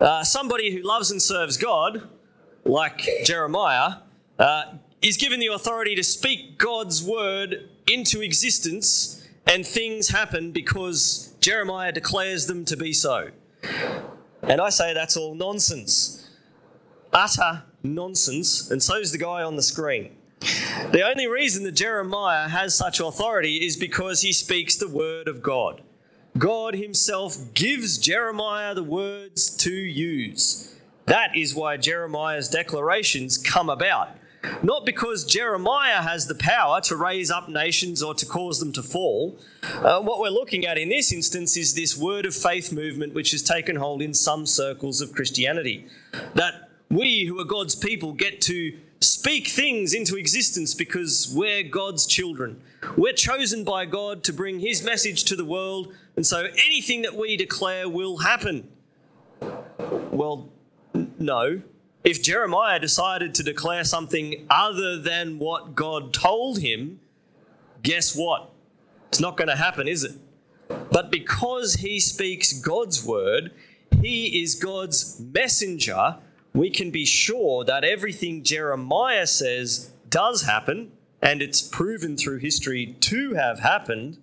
uh, 0.00 0.22
somebody 0.22 0.70
who 0.72 0.82
loves 0.82 1.10
and 1.10 1.20
serves 1.20 1.56
God, 1.56 2.08
like 2.64 3.08
Jeremiah, 3.24 3.96
uh, 4.38 4.74
is 5.02 5.16
given 5.16 5.40
the 5.40 5.48
authority 5.48 5.96
to 5.96 6.04
speak 6.04 6.58
God's 6.58 7.02
word 7.02 7.68
into 7.88 8.22
existence, 8.22 9.26
and 9.46 9.66
things 9.66 10.08
happen 10.08 10.52
because 10.52 11.34
Jeremiah 11.40 11.90
declares 11.90 12.46
them 12.46 12.64
to 12.66 12.76
be 12.76 12.92
so. 12.92 13.30
And 14.42 14.60
I 14.60 14.70
say 14.70 14.92
that's 14.92 15.16
all 15.16 15.34
nonsense. 15.34 16.28
Utter 17.12 17.62
nonsense, 17.82 18.70
and 18.70 18.82
so 18.82 18.96
is 18.96 19.12
the 19.12 19.18
guy 19.18 19.42
on 19.42 19.56
the 19.56 19.62
screen. 19.62 20.16
The 20.90 21.02
only 21.08 21.26
reason 21.28 21.62
that 21.64 21.72
Jeremiah 21.72 22.48
has 22.48 22.74
such 22.76 23.00
authority 23.00 23.64
is 23.64 23.76
because 23.76 24.22
he 24.22 24.32
speaks 24.32 24.76
the 24.76 24.88
word 24.88 25.28
of 25.28 25.42
God. 25.42 25.82
God 26.36 26.74
himself 26.74 27.36
gives 27.54 27.98
Jeremiah 27.98 28.74
the 28.74 28.82
words 28.82 29.50
to 29.58 29.72
use. 29.72 30.74
That 31.06 31.36
is 31.36 31.54
why 31.54 31.76
Jeremiah's 31.76 32.48
declarations 32.48 33.36
come 33.36 33.68
about. 33.68 34.16
Not 34.62 34.84
because 34.84 35.24
Jeremiah 35.24 36.02
has 36.02 36.26
the 36.26 36.34
power 36.34 36.80
to 36.82 36.96
raise 36.96 37.30
up 37.30 37.48
nations 37.48 38.02
or 38.02 38.14
to 38.14 38.26
cause 38.26 38.58
them 38.58 38.72
to 38.72 38.82
fall. 38.82 39.38
Uh, 39.62 40.00
what 40.00 40.18
we're 40.18 40.30
looking 40.30 40.66
at 40.66 40.78
in 40.78 40.88
this 40.88 41.12
instance 41.12 41.56
is 41.56 41.74
this 41.74 41.96
word 41.96 42.26
of 42.26 42.34
faith 42.34 42.72
movement 42.72 43.14
which 43.14 43.30
has 43.30 43.42
taken 43.42 43.76
hold 43.76 44.02
in 44.02 44.14
some 44.14 44.46
circles 44.46 45.00
of 45.00 45.12
Christianity. 45.12 45.86
That 46.34 46.70
we 46.90 47.24
who 47.24 47.40
are 47.40 47.44
God's 47.44 47.74
people 47.74 48.12
get 48.12 48.40
to 48.42 48.76
speak 49.00 49.48
things 49.48 49.94
into 49.94 50.16
existence 50.16 50.74
because 50.74 51.32
we're 51.34 51.62
God's 51.62 52.06
children. 52.06 52.60
We're 52.96 53.12
chosen 53.12 53.64
by 53.64 53.86
God 53.86 54.24
to 54.24 54.32
bring 54.32 54.60
His 54.60 54.84
message 54.84 55.24
to 55.24 55.36
the 55.36 55.44
world, 55.44 55.92
and 56.16 56.26
so 56.26 56.46
anything 56.64 57.02
that 57.02 57.14
we 57.14 57.36
declare 57.36 57.88
will 57.88 58.18
happen. 58.18 58.68
Well, 60.10 60.50
no. 61.18 61.62
If 62.04 62.22
Jeremiah 62.22 62.80
decided 62.80 63.34
to 63.36 63.42
declare 63.42 63.84
something 63.84 64.46
other 64.50 64.98
than 64.98 65.38
what 65.38 65.74
God 65.74 66.12
told 66.12 66.58
him, 66.58 67.00
guess 67.82 68.16
what? 68.16 68.50
It's 69.08 69.20
not 69.20 69.36
going 69.36 69.48
to 69.48 69.56
happen, 69.56 69.86
is 69.86 70.04
it? 70.04 70.12
But 70.90 71.10
because 71.10 71.74
he 71.74 72.00
speaks 72.00 72.52
God's 72.52 73.04
word, 73.04 73.52
he 74.00 74.42
is 74.42 74.54
God's 74.54 75.20
messenger 75.20 76.16
we 76.54 76.70
can 76.70 76.90
be 76.90 77.04
sure 77.04 77.64
that 77.64 77.84
everything 77.84 78.42
Jeremiah 78.42 79.26
says 79.26 79.90
does 80.10 80.42
happen, 80.42 80.92
and 81.22 81.40
it's 81.40 81.62
proven 81.62 82.16
through 82.16 82.38
history 82.38 82.96
to 83.00 83.34
have 83.34 83.60
happened, 83.60 84.18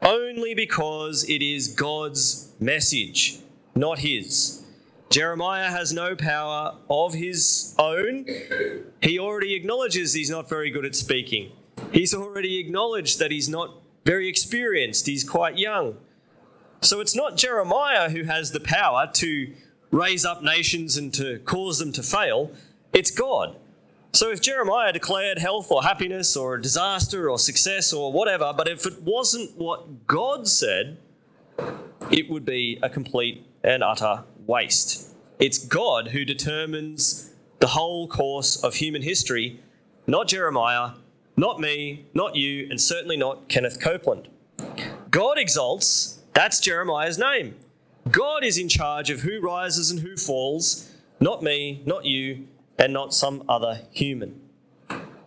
only 0.00 0.54
because 0.54 1.28
it 1.28 1.42
is 1.42 1.68
God's 1.68 2.52
message, 2.60 3.38
not 3.74 4.00
his. 4.00 4.62
Jeremiah 5.10 5.70
has 5.70 5.92
no 5.92 6.14
power 6.14 6.76
of 6.90 7.14
his 7.14 7.74
own. 7.78 8.26
He 9.02 9.18
already 9.18 9.54
acknowledges 9.54 10.12
he's 10.12 10.30
not 10.30 10.48
very 10.48 10.70
good 10.70 10.84
at 10.84 10.94
speaking. 10.94 11.52
He's 11.92 12.12
already 12.12 12.58
acknowledged 12.58 13.18
that 13.18 13.30
he's 13.30 13.48
not 13.48 13.74
very 14.04 14.28
experienced, 14.28 15.06
he's 15.06 15.24
quite 15.24 15.58
young. 15.58 15.96
So 16.80 17.00
it's 17.00 17.14
not 17.14 17.36
Jeremiah 17.36 18.10
who 18.10 18.24
has 18.24 18.52
the 18.52 18.60
power 18.60 19.08
to 19.14 19.54
raise 19.90 20.24
up 20.24 20.42
nations 20.42 20.96
and 20.96 21.12
to 21.14 21.38
cause 21.40 21.78
them 21.78 21.92
to 21.92 22.02
fail, 22.02 22.52
it's 22.92 23.10
God. 23.10 23.56
So 24.12 24.30
if 24.30 24.40
Jeremiah 24.40 24.92
declared 24.92 25.38
health 25.38 25.70
or 25.70 25.82
happiness 25.82 26.36
or 26.36 26.56
disaster 26.58 27.30
or 27.30 27.38
success 27.38 27.92
or 27.92 28.12
whatever, 28.12 28.52
but 28.56 28.68
if 28.68 28.86
it 28.86 29.02
wasn't 29.02 29.56
what 29.56 30.06
God 30.06 30.48
said, 30.48 30.98
it 32.10 32.30
would 32.30 32.44
be 32.44 32.78
a 32.82 32.88
complete 32.88 33.46
and 33.62 33.82
utter 33.82 34.24
waste. 34.48 35.14
It's 35.38 35.58
God 35.58 36.08
who 36.08 36.24
determines 36.24 37.30
the 37.60 37.68
whole 37.68 38.08
course 38.08 38.62
of 38.64 38.74
human 38.74 39.02
history, 39.02 39.60
not 40.06 40.26
Jeremiah, 40.26 40.92
not 41.36 41.60
me, 41.60 42.06
not 42.14 42.34
you, 42.34 42.66
and 42.68 42.80
certainly 42.80 43.16
not 43.16 43.48
Kenneth 43.48 43.80
Copeland. 43.80 44.28
God 45.10 45.38
exalts, 45.38 46.20
that's 46.32 46.58
Jeremiah's 46.58 47.18
name. 47.18 47.54
God 48.10 48.42
is 48.42 48.58
in 48.58 48.68
charge 48.68 49.10
of 49.10 49.20
who 49.20 49.38
rises 49.40 49.90
and 49.90 50.00
who 50.00 50.16
falls, 50.16 50.90
not 51.20 51.42
me, 51.42 51.82
not 51.84 52.04
you, 52.06 52.48
and 52.78 52.92
not 52.92 53.12
some 53.12 53.44
other 53.48 53.82
human. 53.90 54.40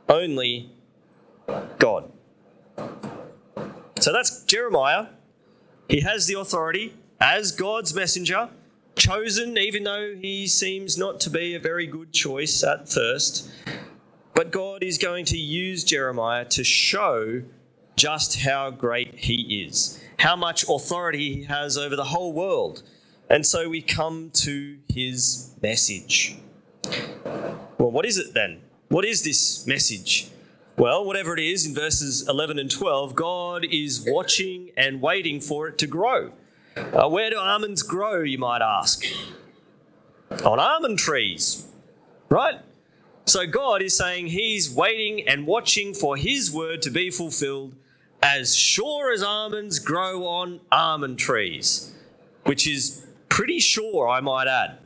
Only 0.09 0.71
God. 1.77 2.11
So 3.99 4.11
that's 4.11 4.43
Jeremiah. 4.45 5.07
He 5.87 6.01
has 6.01 6.25
the 6.25 6.39
authority 6.39 6.95
as 7.19 7.51
God's 7.51 7.93
messenger, 7.93 8.49
chosen 9.01 9.57
even 9.57 9.83
though 9.83 10.13
he 10.19 10.47
seems 10.47 10.97
not 10.97 11.19
to 11.21 11.29
be 11.29 11.55
a 11.55 11.59
very 11.59 11.87
good 11.87 12.13
choice 12.13 12.63
at 12.63 12.87
first. 12.87 13.51
But 14.35 14.51
God 14.51 14.83
is 14.83 14.97
going 14.97 15.25
to 15.25 15.37
use 15.37 15.83
Jeremiah 15.83 16.45
to 16.45 16.63
show 16.63 17.43
just 17.95 18.41
how 18.41 18.71
great 18.71 19.15
he 19.15 19.65
is 19.65 20.01
how 20.21 20.35
much 20.35 20.63
authority 20.69 21.33
he 21.33 21.43
has 21.45 21.77
over 21.77 21.95
the 21.95 22.03
whole 22.03 22.31
world. 22.31 22.83
And 23.29 23.45
so 23.45 23.69
we 23.69 23.81
come 23.81 24.29
to 24.35 24.77
his 24.87 25.55
message. 25.61 26.37
Well, 27.79 27.91
what 27.91 28.05
is 28.05 28.17
it 28.17 28.33
then? 28.33 28.61
What 28.89 29.03
is 29.03 29.23
this 29.23 29.65
message? 29.65 30.29
Well, 30.77 31.05
whatever 31.05 31.33
it 31.33 31.39
is, 31.39 31.65
in 31.65 31.73
verses 31.73 32.27
11 32.27 32.59
and 32.59 32.69
12, 32.69 33.15
God 33.15 33.65
is 33.65 34.05
watching 34.07 34.69
and 34.77 35.01
waiting 35.01 35.39
for 35.39 35.67
it 35.67 35.77
to 35.79 35.87
grow. 35.87 36.33
Uh, 36.75 37.09
where 37.09 37.29
do 37.29 37.37
almonds 37.37 37.83
grow, 37.83 38.21
you 38.21 38.37
might 38.37 38.61
ask? 38.61 39.05
On 40.45 40.59
almond 40.59 40.99
trees, 40.99 41.67
right? 42.29 42.55
So 43.25 43.45
God 43.45 43.81
is 43.81 43.95
saying 43.95 44.27
He's 44.27 44.73
waiting 44.73 45.27
and 45.27 45.45
watching 45.45 45.93
for 45.93 46.15
His 46.15 46.51
word 46.51 46.81
to 46.83 46.89
be 46.89 47.09
fulfilled 47.09 47.75
as 48.23 48.55
sure 48.55 49.11
as 49.11 49.23
almonds 49.23 49.79
grow 49.79 50.25
on 50.25 50.61
almond 50.71 51.19
trees, 51.19 51.93
which 52.45 52.67
is 52.67 53.05
pretty 53.29 53.59
sure, 53.59 54.07
I 54.07 54.21
might 54.21 54.47
add. 54.47 54.77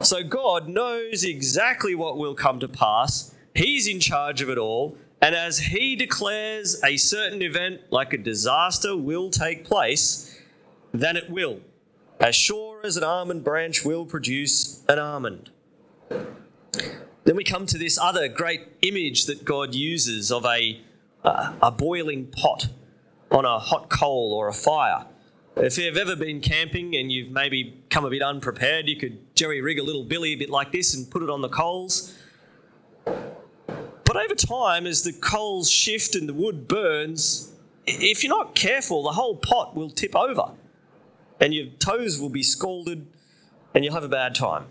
So 0.00 0.22
God 0.22 0.68
knows 0.68 1.24
exactly 1.24 1.94
what 1.94 2.18
will 2.18 2.34
come 2.34 2.60
to 2.60 2.68
pass. 2.68 3.34
He's 3.54 3.86
in 3.86 4.00
charge 4.00 4.42
of 4.42 4.50
it 4.50 4.58
all. 4.58 4.96
And 5.22 5.34
as 5.34 5.58
He 5.58 5.96
declares 5.96 6.82
a 6.84 6.96
certain 6.96 7.40
event, 7.40 7.80
like 7.90 8.12
a 8.12 8.18
disaster, 8.18 8.96
will 8.96 9.30
take 9.30 9.64
place, 9.64 10.33
then 10.94 11.16
it 11.16 11.28
will. 11.28 11.60
As 12.20 12.36
sure 12.36 12.80
as 12.84 12.96
an 12.96 13.02
almond 13.02 13.42
branch 13.42 13.84
will 13.84 14.06
produce 14.06 14.82
an 14.88 14.98
almond. 14.98 15.50
Then 16.08 17.36
we 17.36 17.42
come 17.42 17.66
to 17.66 17.76
this 17.76 17.98
other 17.98 18.28
great 18.28 18.68
image 18.82 19.26
that 19.26 19.44
God 19.44 19.74
uses 19.74 20.30
of 20.30 20.44
a 20.44 20.80
uh, 21.24 21.54
a 21.62 21.70
boiling 21.70 22.26
pot 22.26 22.68
on 23.30 23.44
a 23.44 23.58
hot 23.58 23.88
coal 23.88 24.32
or 24.34 24.46
a 24.48 24.52
fire. 24.52 25.06
If 25.56 25.78
you've 25.78 25.96
ever 25.96 26.14
been 26.14 26.40
camping 26.40 26.94
and 26.94 27.10
you've 27.10 27.30
maybe 27.30 27.82
come 27.88 28.04
a 28.04 28.10
bit 28.10 28.22
unprepared, 28.22 28.88
you 28.88 28.96
could 28.96 29.34
jerry 29.34 29.62
rig 29.62 29.78
a 29.78 29.82
little 29.82 30.04
billy 30.04 30.34
a 30.34 30.36
bit 30.36 30.50
like 30.50 30.70
this 30.70 30.94
and 30.94 31.10
put 31.10 31.22
it 31.22 31.30
on 31.30 31.40
the 31.40 31.48
coals. 31.48 32.14
But 33.04 34.16
over 34.16 34.34
time, 34.34 34.86
as 34.86 35.02
the 35.02 35.12
coals 35.12 35.70
shift 35.70 36.14
and 36.14 36.28
the 36.28 36.34
wood 36.34 36.68
burns, 36.68 37.52
if 37.86 38.22
you're 38.22 38.36
not 38.36 38.54
careful, 38.54 39.02
the 39.02 39.12
whole 39.12 39.36
pot 39.36 39.74
will 39.74 39.90
tip 39.90 40.14
over 40.14 40.50
and 41.44 41.52
your 41.52 41.66
toes 41.78 42.18
will 42.18 42.30
be 42.30 42.42
scalded 42.42 43.06
and 43.74 43.84
you'll 43.84 43.94
have 43.94 44.04
a 44.04 44.08
bad 44.08 44.34
time. 44.34 44.64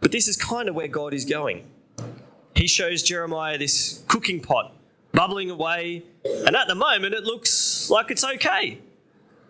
But 0.00 0.12
this 0.12 0.28
is 0.28 0.36
kind 0.36 0.68
of 0.68 0.74
where 0.74 0.88
God 0.88 1.12
is 1.14 1.24
going 1.24 1.66
he 2.54 2.66
shows 2.68 3.02
Jeremiah 3.02 3.58
this 3.58 4.04
cooking 4.08 4.40
pot 4.40 4.74
bubbling 5.12 5.50
away, 5.50 6.04
and 6.24 6.56
at 6.56 6.68
the 6.68 6.74
moment 6.74 7.14
it 7.14 7.24
looks 7.24 7.90
like 7.90 8.10
it's 8.10 8.24
okay. 8.24 8.78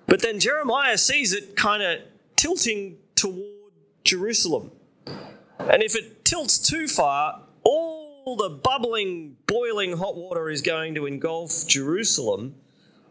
But 0.06 0.22
then 0.22 0.40
Jeremiah 0.40 0.98
sees 0.98 1.32
it 1.32 1.54
kind 1.56 1.82
of 1.82 2.00
tilting 2.36 2.96
toward 3.14 3.72
Jerusalem. 4.02 4.72
And 5.06 5.82
if 5.82 5.94
it 5.94 6.24
tilts 6.24 6.58
too 6.58 6.88
far, 6.88 7.42
all 7.62 8.36
the 8.36 8.48
bubbling, 8.48 9.36
boiling 9.46 9.96
hot 9.96 10.16
water 10.16 10.50
is 10.50 10.62
going 10.62 10.94
to 10.96 11.06
engulf 11.06 11.66
Jerusalem 11.68 12.54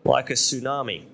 like 0.04 0.30
a 0.30 0.34
tsunami. 0.34 1.06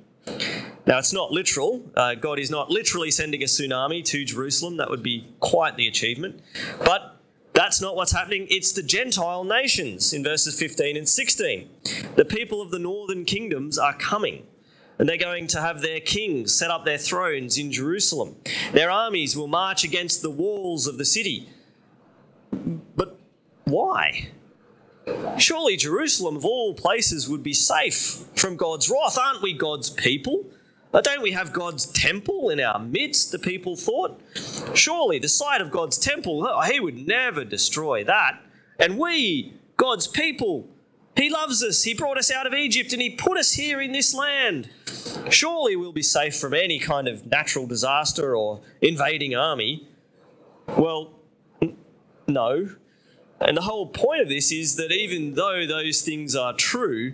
Now, 0.87 0.99
it's 0.99 1.11
not 1.11 1.31
literal. 1.31 1.83
Uh, 1.95 2.15
God 2.15 2.39
is 2.39 2.49
not 2.49 2.69
literally 2.69 3.11
sending 3.11 3.43
a 3.43 3.45
tsunami 3.45 4.05
to 4.05 4.23
Jerusalem. 4.23 4.77
That 4.77 4.89
would 4.89 5.03
be 5.03 5.27
quite 5.41 5.75
the 5.75 5.85
achievement. 5.85 6.41
But 6.79 7.17
that's 7.53 7.81
not 7.81 7.97
what's 7.97 8.13
happening. 8.13 8.47
It's 8.49 8.71
the 8.71 8.83
Gentile 8.83 9.43
nations 9.43 10.13
in 10.13 10.23
verses 10.23 10.57
15 10.57 10.95
and 10.95 11.07
16. 11.07 11.69
The 12.15 12.23
people 12.23 12.61
of 12.61 12.71
the 12.71 12.79
northern 12.79 13.25
kingdoms 13.25 13.77
are 13.77 13.93
coming. 13.97 14.47
And 14.97 15.09
they're 15.09 15.17
going 15.17 15.47
to 15.47 15.61
have 15.61 15.81
their 15.81 15.99
kings 15.99 16.55
set 16.55 16.71
up 16.71 16.85
their 16.85 16.97
thrones 16.97 17.57
in 17.57 17.71
Jerusalem. 17.71 18.37
Their 18.71 18.89
armies 18.89 19.35
will 19.35 19.47
march 19.47 19.83
against 19.83 20.21
the 20.21 20.29
walls 20.29 20.87
of 20.87 20.97
the 20.97 21.05
city. 21.05 21.49
But 22.95 23.19
why? 23.65 24.29
Surely 25.37 25.75
Jerusalem, 25.75 26.37
of 26.37 26.45
all 26.45 26.73
places, 26.73 27.27
would 27.27 27.43
be 27.43 27.53
safe 27.53 28.23
from 28.35 28.55
God's 28.55 28.89
wrath. 28.89 29.17
Aren't 29.17 29.41
we 29.41 29.53
God's 29.53 29.89
people? 29.89 30.45
Don't 31.03 31.21
we 31.21 31.31
have 31.31 31.53
God's 31.53 31.85
temple 31.85 32.49
in 32.49 32.59
our 32.59 32.79
midst, 32.79 33.31
the 33.31 33.39
people 33.39 33.75
thought? 33.75 34.19
Surely 34.73 35.19
the 35.19 35.29
sight 35.29 35.61
of 35.61 35.71
God's 35.71 35.97
temple, 35.97 36.47
oh, 36.47 36.61
he 36.61 36.79
would 36.79 37.07
never 37.07 37.43
destroy 37.43 38.03
that. 38.03 38.41
And 38.79 38.97
we, 38.97 39.53
God's 39.75 40.07
people, 40.07 40.67
he 41.15 41.29
loves 41.29 41.63
us. 41.63 41.83
He 41.83 41.93
brought 41.93 42.17
us 42.17 42.31
out 42.31 42.47
of 42.47 42.53
Egypt 42.53 42.93
and 42.93 43.01
he 43.01 43.09
put 43.09 43.37
us 43.37 43.53
here 43.53 43.81
in 43.81 43.91
this 43.91 44.13
land. 44.13 44.69
Surely 45.29 45.75
we'll 45.75 45.91
be 45.91 46.03
safe 46.03 46.37
from 46.37 46.53
any 46.53 46.79
kind 46.79 47.07
of 47.07 47.25
natural 47.25 47.67
disaster 47.67 48.35
or 48.35 48.61
invading 48.81 49.35
army. 49.35 49.87
Well, 50.67 51.13
no. 52.27 52.69
And 53.39 53.57
the 53.57 53.61
whole 53.61 53.87
point 53.87 54.21
of 54.21 54.29
this 54.29 54.51
is 54.51 54.75
that 54.75 54.91
even 54.91 55.33
though 55.33 55.65
those 55.65 56.01
things 56.01 56.35
are 56.35 56.53
true, 56.53 57.13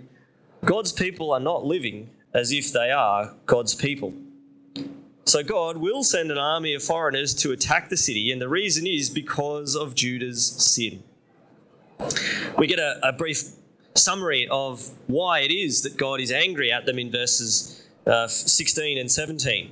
God's 0.64 0.92
people 0.92 1.32
are 1.32 1.40
not 1.40 1.64
living 1.64 2.10
as 2.34 2.52
if 2.52 2.72
they 2.72 2.90
are 2.90 3.34
God's 3.46 3.74
people. 3.74 4.12
So 5.24 5.42
God 5.42 5.78
will 5.78 6.04
send 6.04 6.30
an 6.30 6.36
army 6.36 6.74
of 6.74 6.82
foreigners 6.82 7.32
to 7.36 7.52
attack 7.52 7.88
the 7.88 7.96
city, 7.96 8.30
and 8.30 8.42
the 8.42 8.48
reason 8.48 8.86
is 8.86 9.08
because 9.08 9.74
of 9.74 9.94
Judah's 9.94 10.44
sin. 10.44 11.02
We 12.58 12.66
get 12.66 12.78
a, 12.78 12.98
a 13.02 13.12
brief 13.12 13.42
summary 13.94 14.46
of 14.50 14.90
why 15.06 15.40
it 15.40 15.50
is 15.50 15.82
that 15.82 15.96
God 15.96 16.20
is 16.20 16.30
angry 16.30 16.70
at 16.72 16.84
them 16.84 16.98
in 16.98 17.10
verses 17.10 17.86
uh, 18.06 18.26
16 18.26 18.98
and 18.98 19.10
17. 19.10 19.70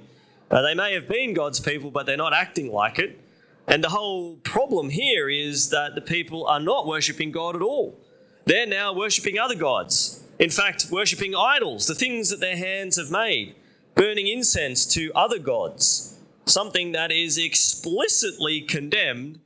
Uh, 0.50 0.62
they 0.62 0.74
may 0.74 0.94
have 0.94 1.08
been 1.08 1.34
God's 1.34 1.60
people, 1.60 1.90
but 1.90 2.06
they're 2.06 2.16
not 2.16 2.32
acting 2.32 2.72
like 2.72 2.98
it. 2.98 3.18
And 3.66 3.82
the 3.82 3.88
whole 3.90 4.36
problem 4.36 4.90
here 4.90 5.28
is 5.28 5.70
that 5.70 5.94
the 5.94 6.00
people 6.00 6.46
are 6.46 6.60
not 6.60 6.86
worshipping 6.86 7.30
God 7.30 7.56
at 7.56 7.62
all. 7.62 7.98
They're 8.44 8.66
now 8.66 8.92
worshipping 8.92 9.38
other 9.38 9.54
gods. 9.54 10.21
In 10.42 10.50
fact, 10.50 10.88
worshipping 10.90 11.36
idols, 11.36 11.86
the 11.86 11.94
things 11.94 12.28
that 12.30 12.40
their 12.40 12.56
hands 12.56 12.96
have 12.96 13.12
made, 13.12 13.54
burning 13.94 14.26
incense 14.26 14.84
to 14.86 15.12
other 15.14 15.38
gods, 15.38 16.18
something 16.46 16.90
that 16.90 17.12
is 17.12 17.38
explicitly 17.38 18.60
condemned 18.60 19.38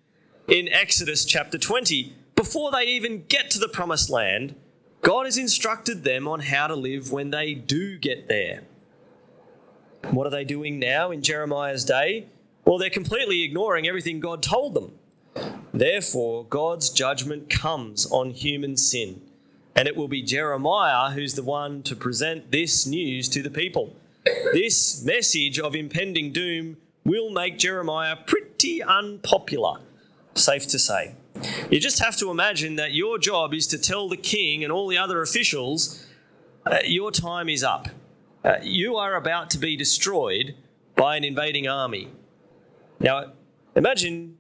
in 0.49 0.69
Exodus 0.69 1.27
chapter 1.27 1.59
20. 1.59 2.15
Before 2.35 2.71
they 2.71 2.85
even 2.85 3.27
get 3.29 3.51
to 3.51 3.59
the 3.59 3.69
promised 3.69 4.09
land, 4.09 4.55
God 5.03 5.27
has 5.27 5.37
instructed 5.37 6.03
them 6.03 6.27
on 6.27 6.41
how 6.41 6.67
to 6.67 6.75
live 6.75 7.13
when 7.13 7.29
they 7.29 7.53
do 7.53 7.99
get 7.99 8.27
there. 8.29 8.63
What 10.13 10.27
are 10.27 10.31
they 10.31 10.45
doing 10.45 10.79
now 10.79 11.11
in 11.11 11.21
Jeremiah's 11.21 11.85
day? 11.85 12.29
Well, 12.65 12.79
they're 12.79 12.89
completely 12.89 13.43
ignoring 13.43 13.87
everything 13.87 14.19
God 14.19 14.43
told 14.43 14.73
them. 14.73 14.93
Therefore, 15.75 16.47
God's 16.47 16.89
judgment 16.89 17.51
comes 17.51 18.07
on 18.11 18.31
human 18.31 18.79
sin, 18.79 19.21
and 19.77 19.87
it 19.87 19.95
will 19.95 20.09
be 20.09 20.23
Jeremiah 20.23 21.11
who's 21.11 21.35
the 21.35 21.43
one 21.43 21.83
to 21.85 21.95
present 21.95 22.51
this 22.51 22.87
news 22.87 23.29
to 23.29 23.43
the 23.43 23.51
people. 23.51 23.95
This 24.53 25.05
message 25.05 25.61
of 25.61 25.77
impending 25.77 26.33
doom 26.33 26.79
will 27.05 27.31
make 27.31 27.59
Jeremiah 27.59 28.17
pretty 28.17 28.83
unpopular, 28.83 29.77
safe 30.35 30.67
to 30.69 30.79
say. 30.79 31.15
You 31.71 31.79
just 31.79 32.03
have 32.03 32.17
to 32.17 32.31
imagine 32.31 32.77
that 32.77 32.95
your 32.95 33.19
job 33.19 33.53
is 33.53 33.67
to 33.69 33.79
tell 33.79 34.09
the 34.09 34.17
king 34.17 34.65
and 34.65 34.73
all 34.73 34.89
the 34.89 34.99
other 34.99 35.23
officials 35.23 36.05
uh, 36.65 36.79
your 36.85 37.13
time 37.13 37.49
is 37.49 37.63
up. 37.63 37.89
Uh, 38.43 38.57
you 38.63 38.97
are 38.97 39.15
about 39.15 39.51
to 39.51 39.59
be 39.59 39.77
destroyed 39.77 40.57
by 40.97 41.17
an 41.17 41.23
invading 41.23 41.69
army. 41.69 42.09
Now, 42.99 43.33
imagine 43.77 44.39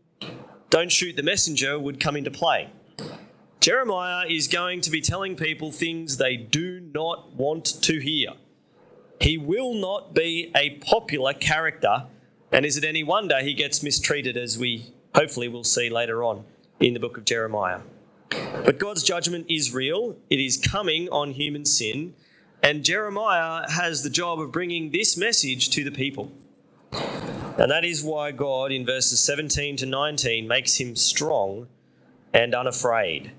don't 0.70 0.90
shoot 0.90 1.14
the 1.14 1.22
messenger 1.22 1.78
would 1.78 2.00
come 2.00 2.16
into 2.16 2.30
play. 2.30 2.70
Jeremiah 3.66 4.26
is 4.29 4.46
going 4.46 4.81
to 4.83 4.92
be 4.92 5.00
telling 5.00 5.35
people 5.35 5.72
things 5.72 6.18
they 6.18 6.37
do 6.37 6.79
not 6.79 7.35
want 7.35 7.64
to 7.83 7.98
hear. 7.98 8.35
He 9.20 9.37
will 9.37 9.74
not 9.74 10.14
be 10.14 10.52
a 10.55 10.76
popular 10.76 11.33
character, 11.33 12.05
and 12.52 12.64
is 12.64 12.76
it 12.76 12.85
any 12.85 13.02
wonder 13.02 13.40
he 13.40 13.55
gets 13.55 13.83
mistreated, 13.83 14.37
as 14.37 14.57
we 14.57 14.94
hopefully 15.16 15.48
will 15.48 15.64
see 15.64 15.90
later 15.90 16.22
on 16.22 16.44
in 16.79 16.94
the 16.94 17.00
book 17.00 17.18
of 17.18 17.24
Jeremiah? 17.24 17.81
But 18.31 18.79
God's 18.79 19.02
judgment 19.02 19.46
is 19.48 19.74
real, 19.74 20.14
it 20.31 20.38
is 20.38 20.57
coming 20.57 21.09
on 21.09 21.33
human 21.33 21.64
sin, 21.64 22.14
and 22.62 22.85
Jeremiah 22.85 23.68
has 23.68 24.05
the 24.05 24.11
job 24.11 24.38
of 24.38 24.52
bringing 24.52 24.92
this 24.92 25.16
message 25.16 25.70
to 25.70 25.83
the 25.83 25.90
people. 25.90 26.31
And 27.59 27.72
that 27.72 27.85
is 27.85 28.05
why 28.05 28.31
God, 28.31 28.70
in 28.70 28.87
verses 28.87 29.18
17 29.18 29.79
to 29.79 29.87
19, 29.87 30.46
makes 30.46 30.76
him 30.76 30.94
strong 30.94 31.66
and 32.33 32.55
unafraid. 32.55 33.33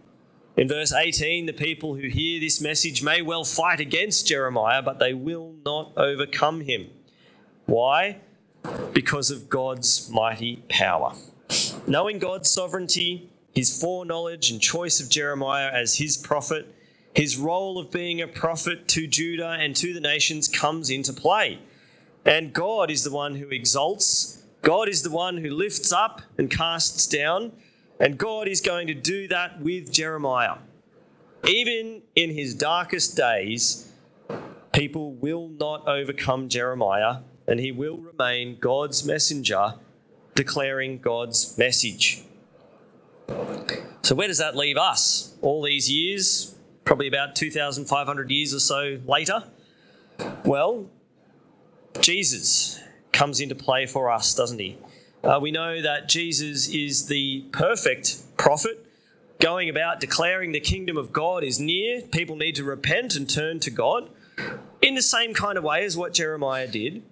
In 0.58 0.68
verse 0.68 0.92
18, 0.92 1.46
the 1.46 1.54
people 1.54 1.94
who 1.96 2.08
hear 2.08 2.40
this 2.40 2.60
message 2.60 3.04
may 3.04 3.22
well 3.22 3.44
fight 3.44 3.80
against 3.80 4.26
Jeremiah, 4.26 4.82
but 4.82 4.98
they 4.98 5.14
will 5.14 5.54
not 5.64 5.92
overcome 5.96 6.62
him. 6.62 6.90
Why? 7.68 8.18
Because 8.92 9.30
of 9.30 9.50
God's 9.50 10.10
mighty 10.10 10.64
power. 10.68 11.14
Knowing 11.86 12.18
God's 12.18 12.50
sovereignty, 12.50 13.30
his 13.54 13.80
foreknowledge 13.80 14.50
and 14.50 14.60
choice 14.60 15.00
of 15.00 15.10
Jeremiah 15.10 15.70
as 15.72 15.98
his 15.98 16.18
prophet, 16.18 16.74
his 17.14 17.38
role 17.38 17.78
of 17.78 17.92
being 17.92 18.20
a 18.20 18.28
prophet 18.28 18.88
to 18.90 19.06
Judah 19.06 19.58
and 19.60 19.76
to 19.76 19.94
the 19.94 20.02
nations 20.02 20.48
comes 20.48 20.90
into 20.90 21.14
play. 21.14 21.60
And 22.26 22.52
God 22.52 22.90
is 22.90 23.04
the 23.04 23.14
one 23.14 23.36
who 23.36 23.50
exalts, 23.50 24.42
God 24.64 24.90
is 24.90 25.04
the 25.04 25.12
one 25.12 25.38
who 25.38 25.52
lifts 25.52 25.92
up 25.92 26.24
and 26.36 26.50
casts 26.50 27.06
down, 27.06 27.52
and 28.00 28.18
God 28.18 28.48
is 28.48 28.62
going 28.62 28.88
to 28.88 28.94
do 28.94 29.28
that 29.28 29.62
with 29.62 29.92
Jeremiah. 29.92 30.58
Even 31.48 32.02
in 32.16 32.32
his 32.32 32.54
darkest 32.54 33.16
days, 33.16 33.92
people 34.74 35.14
will 35.14 35.50
not 35.50 35.88
overcome 35.88 36.50
Jeremiah, 36.50 37.18
and 37.48 37.60
he 37.60 37.72
will 37.72 37.98
remain 37.98 38.58
God's 38.60 39.06
messenger, 39.06 39.76
declaring 40.36 41.00
God's 41.00 41.58
message. 41.58 42.24
So, 44.02 44.16
where 44.16 44.28
does 44.28 44.38
that 44.38 44.56
leave 44.56 44.78
us? 44.78 45.36
All 45.42 45.64
these 45.64 45.92
years, 45.92 46.56
probably 46.86 47.08
about 47.08 47.36
2,500 47.36 48.30
years 48.30 48.54
or 48.54 48.60
so 48.60 49.00
later? 49.06 49.44
Well, 50.46 50.90
Jesus 52.00 52.80
comes 53.12 53.40
into 53.40 53.56
play 53.56 53.86
for 53.86 54.12
us, 54.12 54.34
doesn't 54.34 54.60
he? 54.60 54.78
Uh, 55.28 55.38
we 55.42 55.52
know 55.52 55.82
that 55.82 56.08
Jesus 56.08 56.70
is 56.70 57.08
the 57.08 57.42
perfect 57.52 58.38
prophet, 58.38 58.86
going 59.42 59.70
about 59.70 60.00
declaring 60.00 60.54
the 60.54 60.60
kingdom 60.62 60.96
of 60.96 61.12
God 61.12 61.44
is 61.44 61.60
near. 61.60 62.02
People 62.02 62.38
need 62.38 62.56
to 62.56 62.64
repent 62.64 63.14
and 63.18 63.30
turn 63.30 63.60
to 63.60 63.70
God 63.70 64.10
in 64.82 64.96
the 64.96 65.02
same 65.02 65.34
kind 65.34 65.58
of 65.58 65.66
way 65.66 65.84
as 65.84 65.98
what 65.98 66.14
Jeremiah 66.14 66.66
did. 66.66 67.04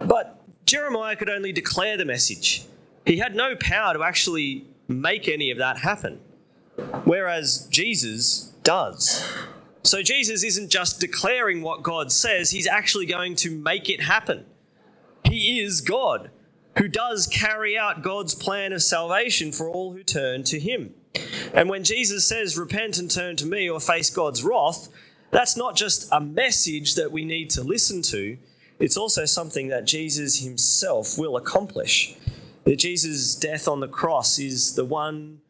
But 0.00 0.42
Jeremiah 0.66 1.14
could 1.14 1.30
only 1.30 1.52
declare 1.52 1.96
the 1.96 2.04
message, 2.04 2.64
he 3.04 3.18
had 3.18 3.36
no 3.36 3.54
power 3.54 3.94
to 3.94 4.02
actually 4.02 4.64
make 4.88 5.28
any 5.28 5.52
of 5.52 5.58
that 5.58 5.78
happen, 5.78 6.20
whereas 7.04 7.68
Jesus 7.70 8.52
does. 8.64 9.24
So 9.84 10.02
Jesus 10.02 10.42
isn't 10.42 10.68
just 10.68 10.98
declaring 10.98 11.62
what 11.62 11.84
God 11.84 12.10
says, 12.10 12.50
he's 12.50 12.66
actually 12.66 13.06
going 13.06 13.36
to 13.36 13.52
make 13.52 13.88
it 13.88 14.02
happen. 14.02 14.46
He 15.22 15.60
is 15.60 15.80
God 15.80 16.32
who 16.78 16.88
does 16.88 17.26
carry 17.26 17.76
out 17.76 18.02
God's 18.02 18.34
plan 18.34 18.72
of 18.72 18.82
salvation 18.82 19.52
for 19.52 19.68
all 19.68 19.92
who 19.92 20.02
turn 20.02 20.44
to 20.44 20.60
him. 20.60 20.94
And 21.54 21.68
when 21.68 21.84
Jesus 21.84 22.26
says, 22.26 22.58
Repent 22.58 22.98
and 22.98 23.10
turn 23.10 23.36
to 23.36 23.46
me 23.46 23.68
or 23.68 23.80
face 23.80 24.10
God's 24.10 24.44
wrath, 24.44 24.88
that's 25.30 25.56
not 25.56 25.76
just 25.76 26.08
a 26.12 26.20
message 26.20 26.94
that 26.94 27.10
we 27.10 27.24
need 27.24 27.50
to 27.50 27.62
listen 27.62 28.02
to, 28.02 28.38
it's 28.78 28.96
also 28.96 29.24
something 29.24 29.68
that 29.68 29.86
Jesus 29.86 30.40
himself 30.40 31.18
will 31.18 31.36
accomplish. 31.36 32.14
That 32.64 32.76
Jesus' 32.76 33.34
death 33.34 33.68
on 33.68 33.80
the 33.80 33.88
cross 33.88 34.38
is 34.38 34.74
the 34.74 34.84
one 34.84 35.40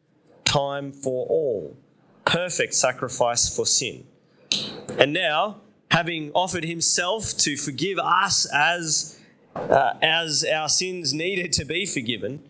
time 0.45 0.91
for 0.91 1.25
all, 1.27 1.75
perfect 2.25 2.73
sacrifice 2.73 3.53
for 3.53 3.65
sin. 3.65 4.05
And 4.97 5.13
now, 5.13 5.61
having 5.91 6.31
offered 6.33 6.63
himself 6.63 7.35
to 7.39 7.57
forgive 7.57 7.97
us 7.99 8.47
as, 8.53 9.19
uh, 9.69 9.93
as 10.01 10.45
our 10.45 10.69
sins 10.69 11.13
needed 11.13 11.51
to 11.53 11.65
be 11.65 11.85
forgiven, 11.85 12.43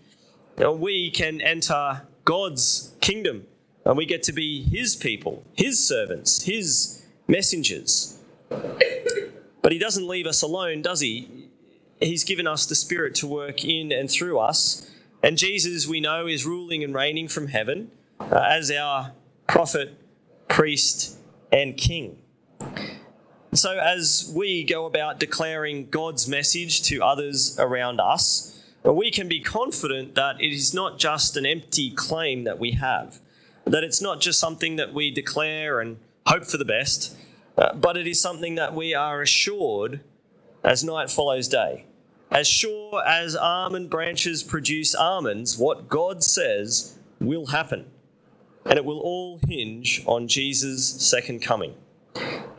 we 0.57 1.11
can 1.11 1.41
enter 1.41 2.03
God's 2.25 2.93
kingdom 2.99 3.47
And 3.85 3.95
we 3.95 4.05
get 4.05 4.21
to 4.23 4.33
be 4.33 4.63
His 4.63 4.97
people, 4.97 5.45
His 5.53 5.85
servants, 5.85 6.43
His 6.43 7.05
messengers. 7.27 8.19
But 8.49 9.71
He 9.71 9.79
doesn't 9.79 10.05
leave 10.07 10.27
us 10.27 10.41
alone, 10.41 10.81
does 10.81 10.99
He? 10.99 11.49
He's 12.01 12.25
given 12.25 12.47
us 12.47 12.65
the 12.65 12.75
Spirit 12.75 13.15
to 13.15 13.27
work 13.27 13.63
in 13.63 13.93
and 13.93 14.11
through 14.11 14.39
us. 14.39 14.91
And 15.23 15.37
Jesus, 15.37 15.87
we 15.87 16.01
know, 16.01 16.27
is 16.27 16.45
ruling 16.45 16.83
and 16.83 16.93
reigning 16.93 17.29
from 17.29 17.47
heaven 17.47 17.91
uh, 18.19 18.45
as 18.49 18.69
our 18.69 19.13
prophet, 19.47 19.95
priest, 20.49 21.17
and 21.51 21.77
king. 21.77 22.17
So, 23.53 23.77
as 23.77 24.31
we 24.35 24.63
go 24.65 24.85
about 24.85 25.19
declaring 25.19 25.89
God's 25.89 26.27
message 26.27 26.81
to 26.83 27.01
others 27.01 27.57
around 27.57 28.01
us, 28.01 28.61
we 28.83 29.09
can 29.09 29.27
be 29.27 29.39
confident 29.39 30.15
that 30.15 30.41
it 30.41 30.53
is 30.53 30.73
not 30.73 30.99
just 30.99 31.37
an 31.37 31.45
empty 31.45 31.91
claim 31.91 32.43
that 32.43 32.59
we 32.59 32.71
have, 32.71 33.19
that 33.65 33.83
it's 33.83 34.01
not 34.01 34.19
just 34.19 34.39
something 34.39 34.75
that 34.75 34.93
we 34.93 35.11
declare 35.11 35.79
and 35.79 35.97
hope 36.25 36.45
for 36.45 36.57
the 36.57 36.65
best, 36.65 37.15
uh, 37.57 37.73
but 37.73 37.97
it 37.97 38.05
is 38.05 38.21
something 38.21 38.55
that 38.55 38.75
we 38.75 38.93
are 38.93 39.21
assured 39.21 40.01
as 40.63 40.83
night 40.83 41.09
follows 41.09 41.47
day. 41.47 41.85
As 42.29 42.47
sure 42.47 43.01
as 43.07 43.35
almond 43.35 43.89
branches 43.89 44.43
produce 44.43 44.93
almonds, 44.93 45.57
what 45.57 45.87
God 45.87 46.21
says 46.21 46.97
will 47.21 47.47
happen. 47.47 47.85
And 48.65 48.77
it 48.77 48.83
will 48.83 48.99
all 48.99 49.39
hinge 49.47 50.03
on 50.05 50.27
Jesus' 50.27 50.85
second 51.01 51.41
coming. 51.41 51.73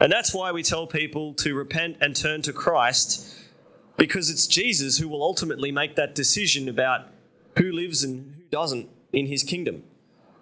And 0.00 0.12
that's 0.12 0.32
why 0.32 0.52
we 0.52 0.62
tell 0.62 0.86
people 0.86 1.34
to 1.34 1.54
repent 1.54 1.96
and 2.00 2.14
turn 2.14 2.42
to 2.42 2.52
Christ, 2.52 3.36
because 3.96 4.30
it's 4.30 4.46
Jesus 4.46 4.98
who 4.98 5.08
will 5.08 5.22
ultimately 5.22 5.72
make 5.72 5.96
that 5.96 6.14
decision 6.14 6.68
about 6.68 7.08
who 7.56 7.72
lives 7.72 8.04
and 8.04 8.34
who 8.36 8.42
doesn't 8.50 8.88
in 9.12 9.26
his 9.26 9.42
kingdom. 9.42 9.82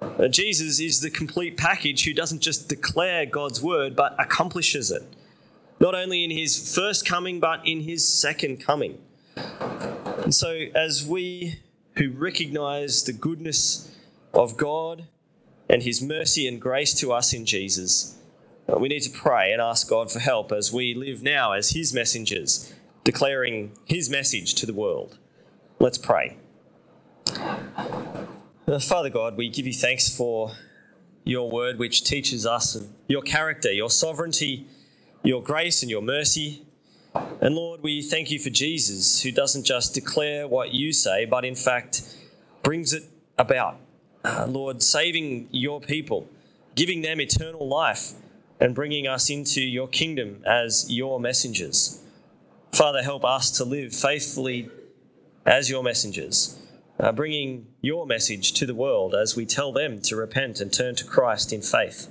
Uh, 0.01 0.29
Jesus 0.29 0.79
is 0.79 1.01
the 1.01 1.11
complete 1.11 1.57
package 1.57 2.05
who 2.05 2.13
doesn't 2.13 2.41
just 2.41 2.69
declare 2.69 3.25
God's 3.25 3.63
word, 3.63 3.97
but 3.97 4.15
accomplishes 4.19 4.91
it. 4.91 5.03
Not 5.81 5.95
only 5.95 6.23
in 6.25 6.31
his 6.31 6.75
first 6.75 7.07
coming, 7.07 7.41
but 7.41 7.67
in 7.67 7.81
his 7.81 8.07
second 8.07 8.59
coming. 8.59 8.99
And 9.37 10.35
so, 10.35 10.67
as 10.75 11.07
we 11.07 11.61
who 11.97 12.11
recognize 12.11 13.05
the 13.05 13.13
goodness 13.13 13.91
of 14.35 14.57
God 14.57 15.07
and 15.69 15.83
his 15.83 16.03
mercy 16.03 16.47
and 16.47 16.61
grace 16.61 16.93
to 16.95 17.13
us 17.13 17.33
in 17.33 17.47
Jesus, 17.47 18.19
we 18.69 18.89
need 18.89 19.01
to 19.01 19.11
pray 19.11 19.53
and 19.53 19.63
ask 19.63 19.89
God 19.89 20.11
for 20.11 20.19
help 20.19 20.53
as 20.53 20.73
we 20.73 20.95
live 20.95 21.23
now 21.23 21.53
as 21.53 21.71
his 21.71 21.95
messengers, 21.95 22.73
declaring 23.05 23.73
his 23.85 24.11
message 24.11 24.55
to 24.55 24.67
the 24.67 24.75
world. 24.75 25.19
Let's 25.79 25.99
pray. 25.99 26.37
Uh, 27.29 28.81
Father 28.81 29.11
God, 29.11 29.37
we 29.37 29.49
give 29.49 29.67
you 29.67 29.73
thanks 29.73 30.15
for 30.15 30.53
your 31.23 31.51
word, 31.51 31.79
which 31.79 32.03
teaches 32.03 32.45
us 32.45 32.77
your 33.07 33.23
character, 33.23 33.73
your 33.73 33.91
sovereignty, 33.91 34.67
your 35.23 35.43
grace, 35.43 35.83
and 35.83 35.91
your 35.91 36.03
mercy. 36.03 36.63
And 37.41 37.55
Lord, 37.55 37.83
we 37.83 38.03
thank 38.03 38.31
you 38.31 38.39
for 38.39 38.51
Jesus, 38.51 39.23
who 39.23 39.31
doesn't 39.31 39.65
just 39.65 39.95
declare 39.95 40.47
what 40.49 40.73
you 40.73 40.93
say, 40.93 41.25
but 41.25 41.45
in 41.45 41.55
fact 41.55 42.03
brings 42.63 42.93
it 42.93 43.05
about. 43.39 43.77
Uh, 44.25 44.47
Lord, 44.49 44.83
saving 44.83 45.49
your 45.53 45.81
people, 45.81 46.29
giving 46.75 47.03
them 47.03 47.21
eternal 47.21 47.67
life, 47.67 48.13
and 48.61 48.75
bringing 48.75 49.07
us 49.07 49.31
into 49.31 49.61
your 49.61 49.89
kingdom 49.89 50.43
as 50.47 50.87
your 50.89 51.21
messengers. 51.21 52.03
Father, 52.73 53.03
help 53.03 53.25
us 53.25 53.51
to 53.53 53.65
live 53.65 53.95
faithfully 53.95 54.71
as 55.45 55.71
your 55.71 55.83
messengers, 55.83 56.59
uh, 56.99 57.13
bringing 57.13 57.67
your 57.81 58.07
message 58.07 58.53
to 58.53 58.67
the 58.67 58.75
world 58.75 59.15
as 59.15 59.37
we 59.37 59.47
tell 59.47 59.73
them 59.73 60.01
to 60.01 60.17
repent 60.17 60.61
and 60.61 60.73
turn 60.73 60.95
to 60.97 61.05
Christ 61.05 61.53
in 61.53 61.63
faith. 61.63 62.09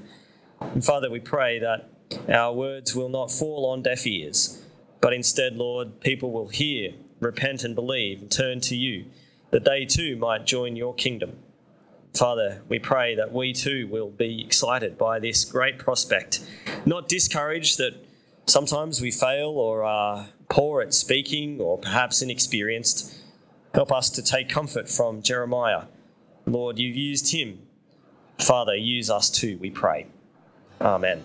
And 0.59 0.83
Father, 0.83 1.09
we 1.09 1.19
pray 1.19 1.59
that 1.59 1.89
our 2.29 2.53
words 2.53 2.95
will 2.95 3.09
not 3.09 3.31
fall 3.31 3.65
on 3.65 3.81
deaf 3.81 4.05
ears 4.05 4.61
but 5.05 5.13
instead, 5.13 5.55
Lord, 5.55 5.99
people 6.01 6.31
will 6.31 6.47
hear, 6.47 6.93
repent, 7.19 7.63
and 7.63 7.75
believe, 7.75 8.23
and 8.23 8.31
turn 8.31 8.59
to 8.61 8.75
you, 8.75 9.05
that 9.51 9.63
they 9.63 9.85
too 9.85 10.15
might 10.15 10.47
join 10.47 10.75
your 10.75 10.95
kingdom. 10.95 11.43
Father, 12.15 12.61
we 12.69 12.79
pray 12.79 13.15
that 13.15 13.33
we 13.33 13.51
too 13.51 13.87
will 13.87 14.09
be 14.09 14.41
excited 14.41 14.97
by 14.97 15.19
this 15.19 15.43
great 15.43 15.77
prospect, 15.77 16.39
not 16.85 17.09
discouraged 17.09 17.77
that 17.77 17.93
sometimes 18.45 19.01
we 19.01 19.11
fail 19.11 19.49
or 19.49 19.83
are 19.83 20.27
poor 20.49 20.81
at 20.81 20.93
speaking 20.93 21.59
or 21.59 21.77
perhaps 21.77 22.21
inexperienced. 22.21 23.13
Help 23.73 23.91
us 23.91 24.09
to 24.11 24.21
take 24.21 24.47
comfort 24.47 24.87
from 24.87 25.21
Jeremiah. 25.21 25.83
Lord, 26.45 26.79
you've 26.79 26.95
used 26.95 27.33
him. 27.33 27.59
Father, 28.39 28.75
use 28.75 29.09
us 29.09 29.29
too, 29.29 29.57
we 29.57 29.69
pray. 29.69 30.07
Amen. 30.79 31.21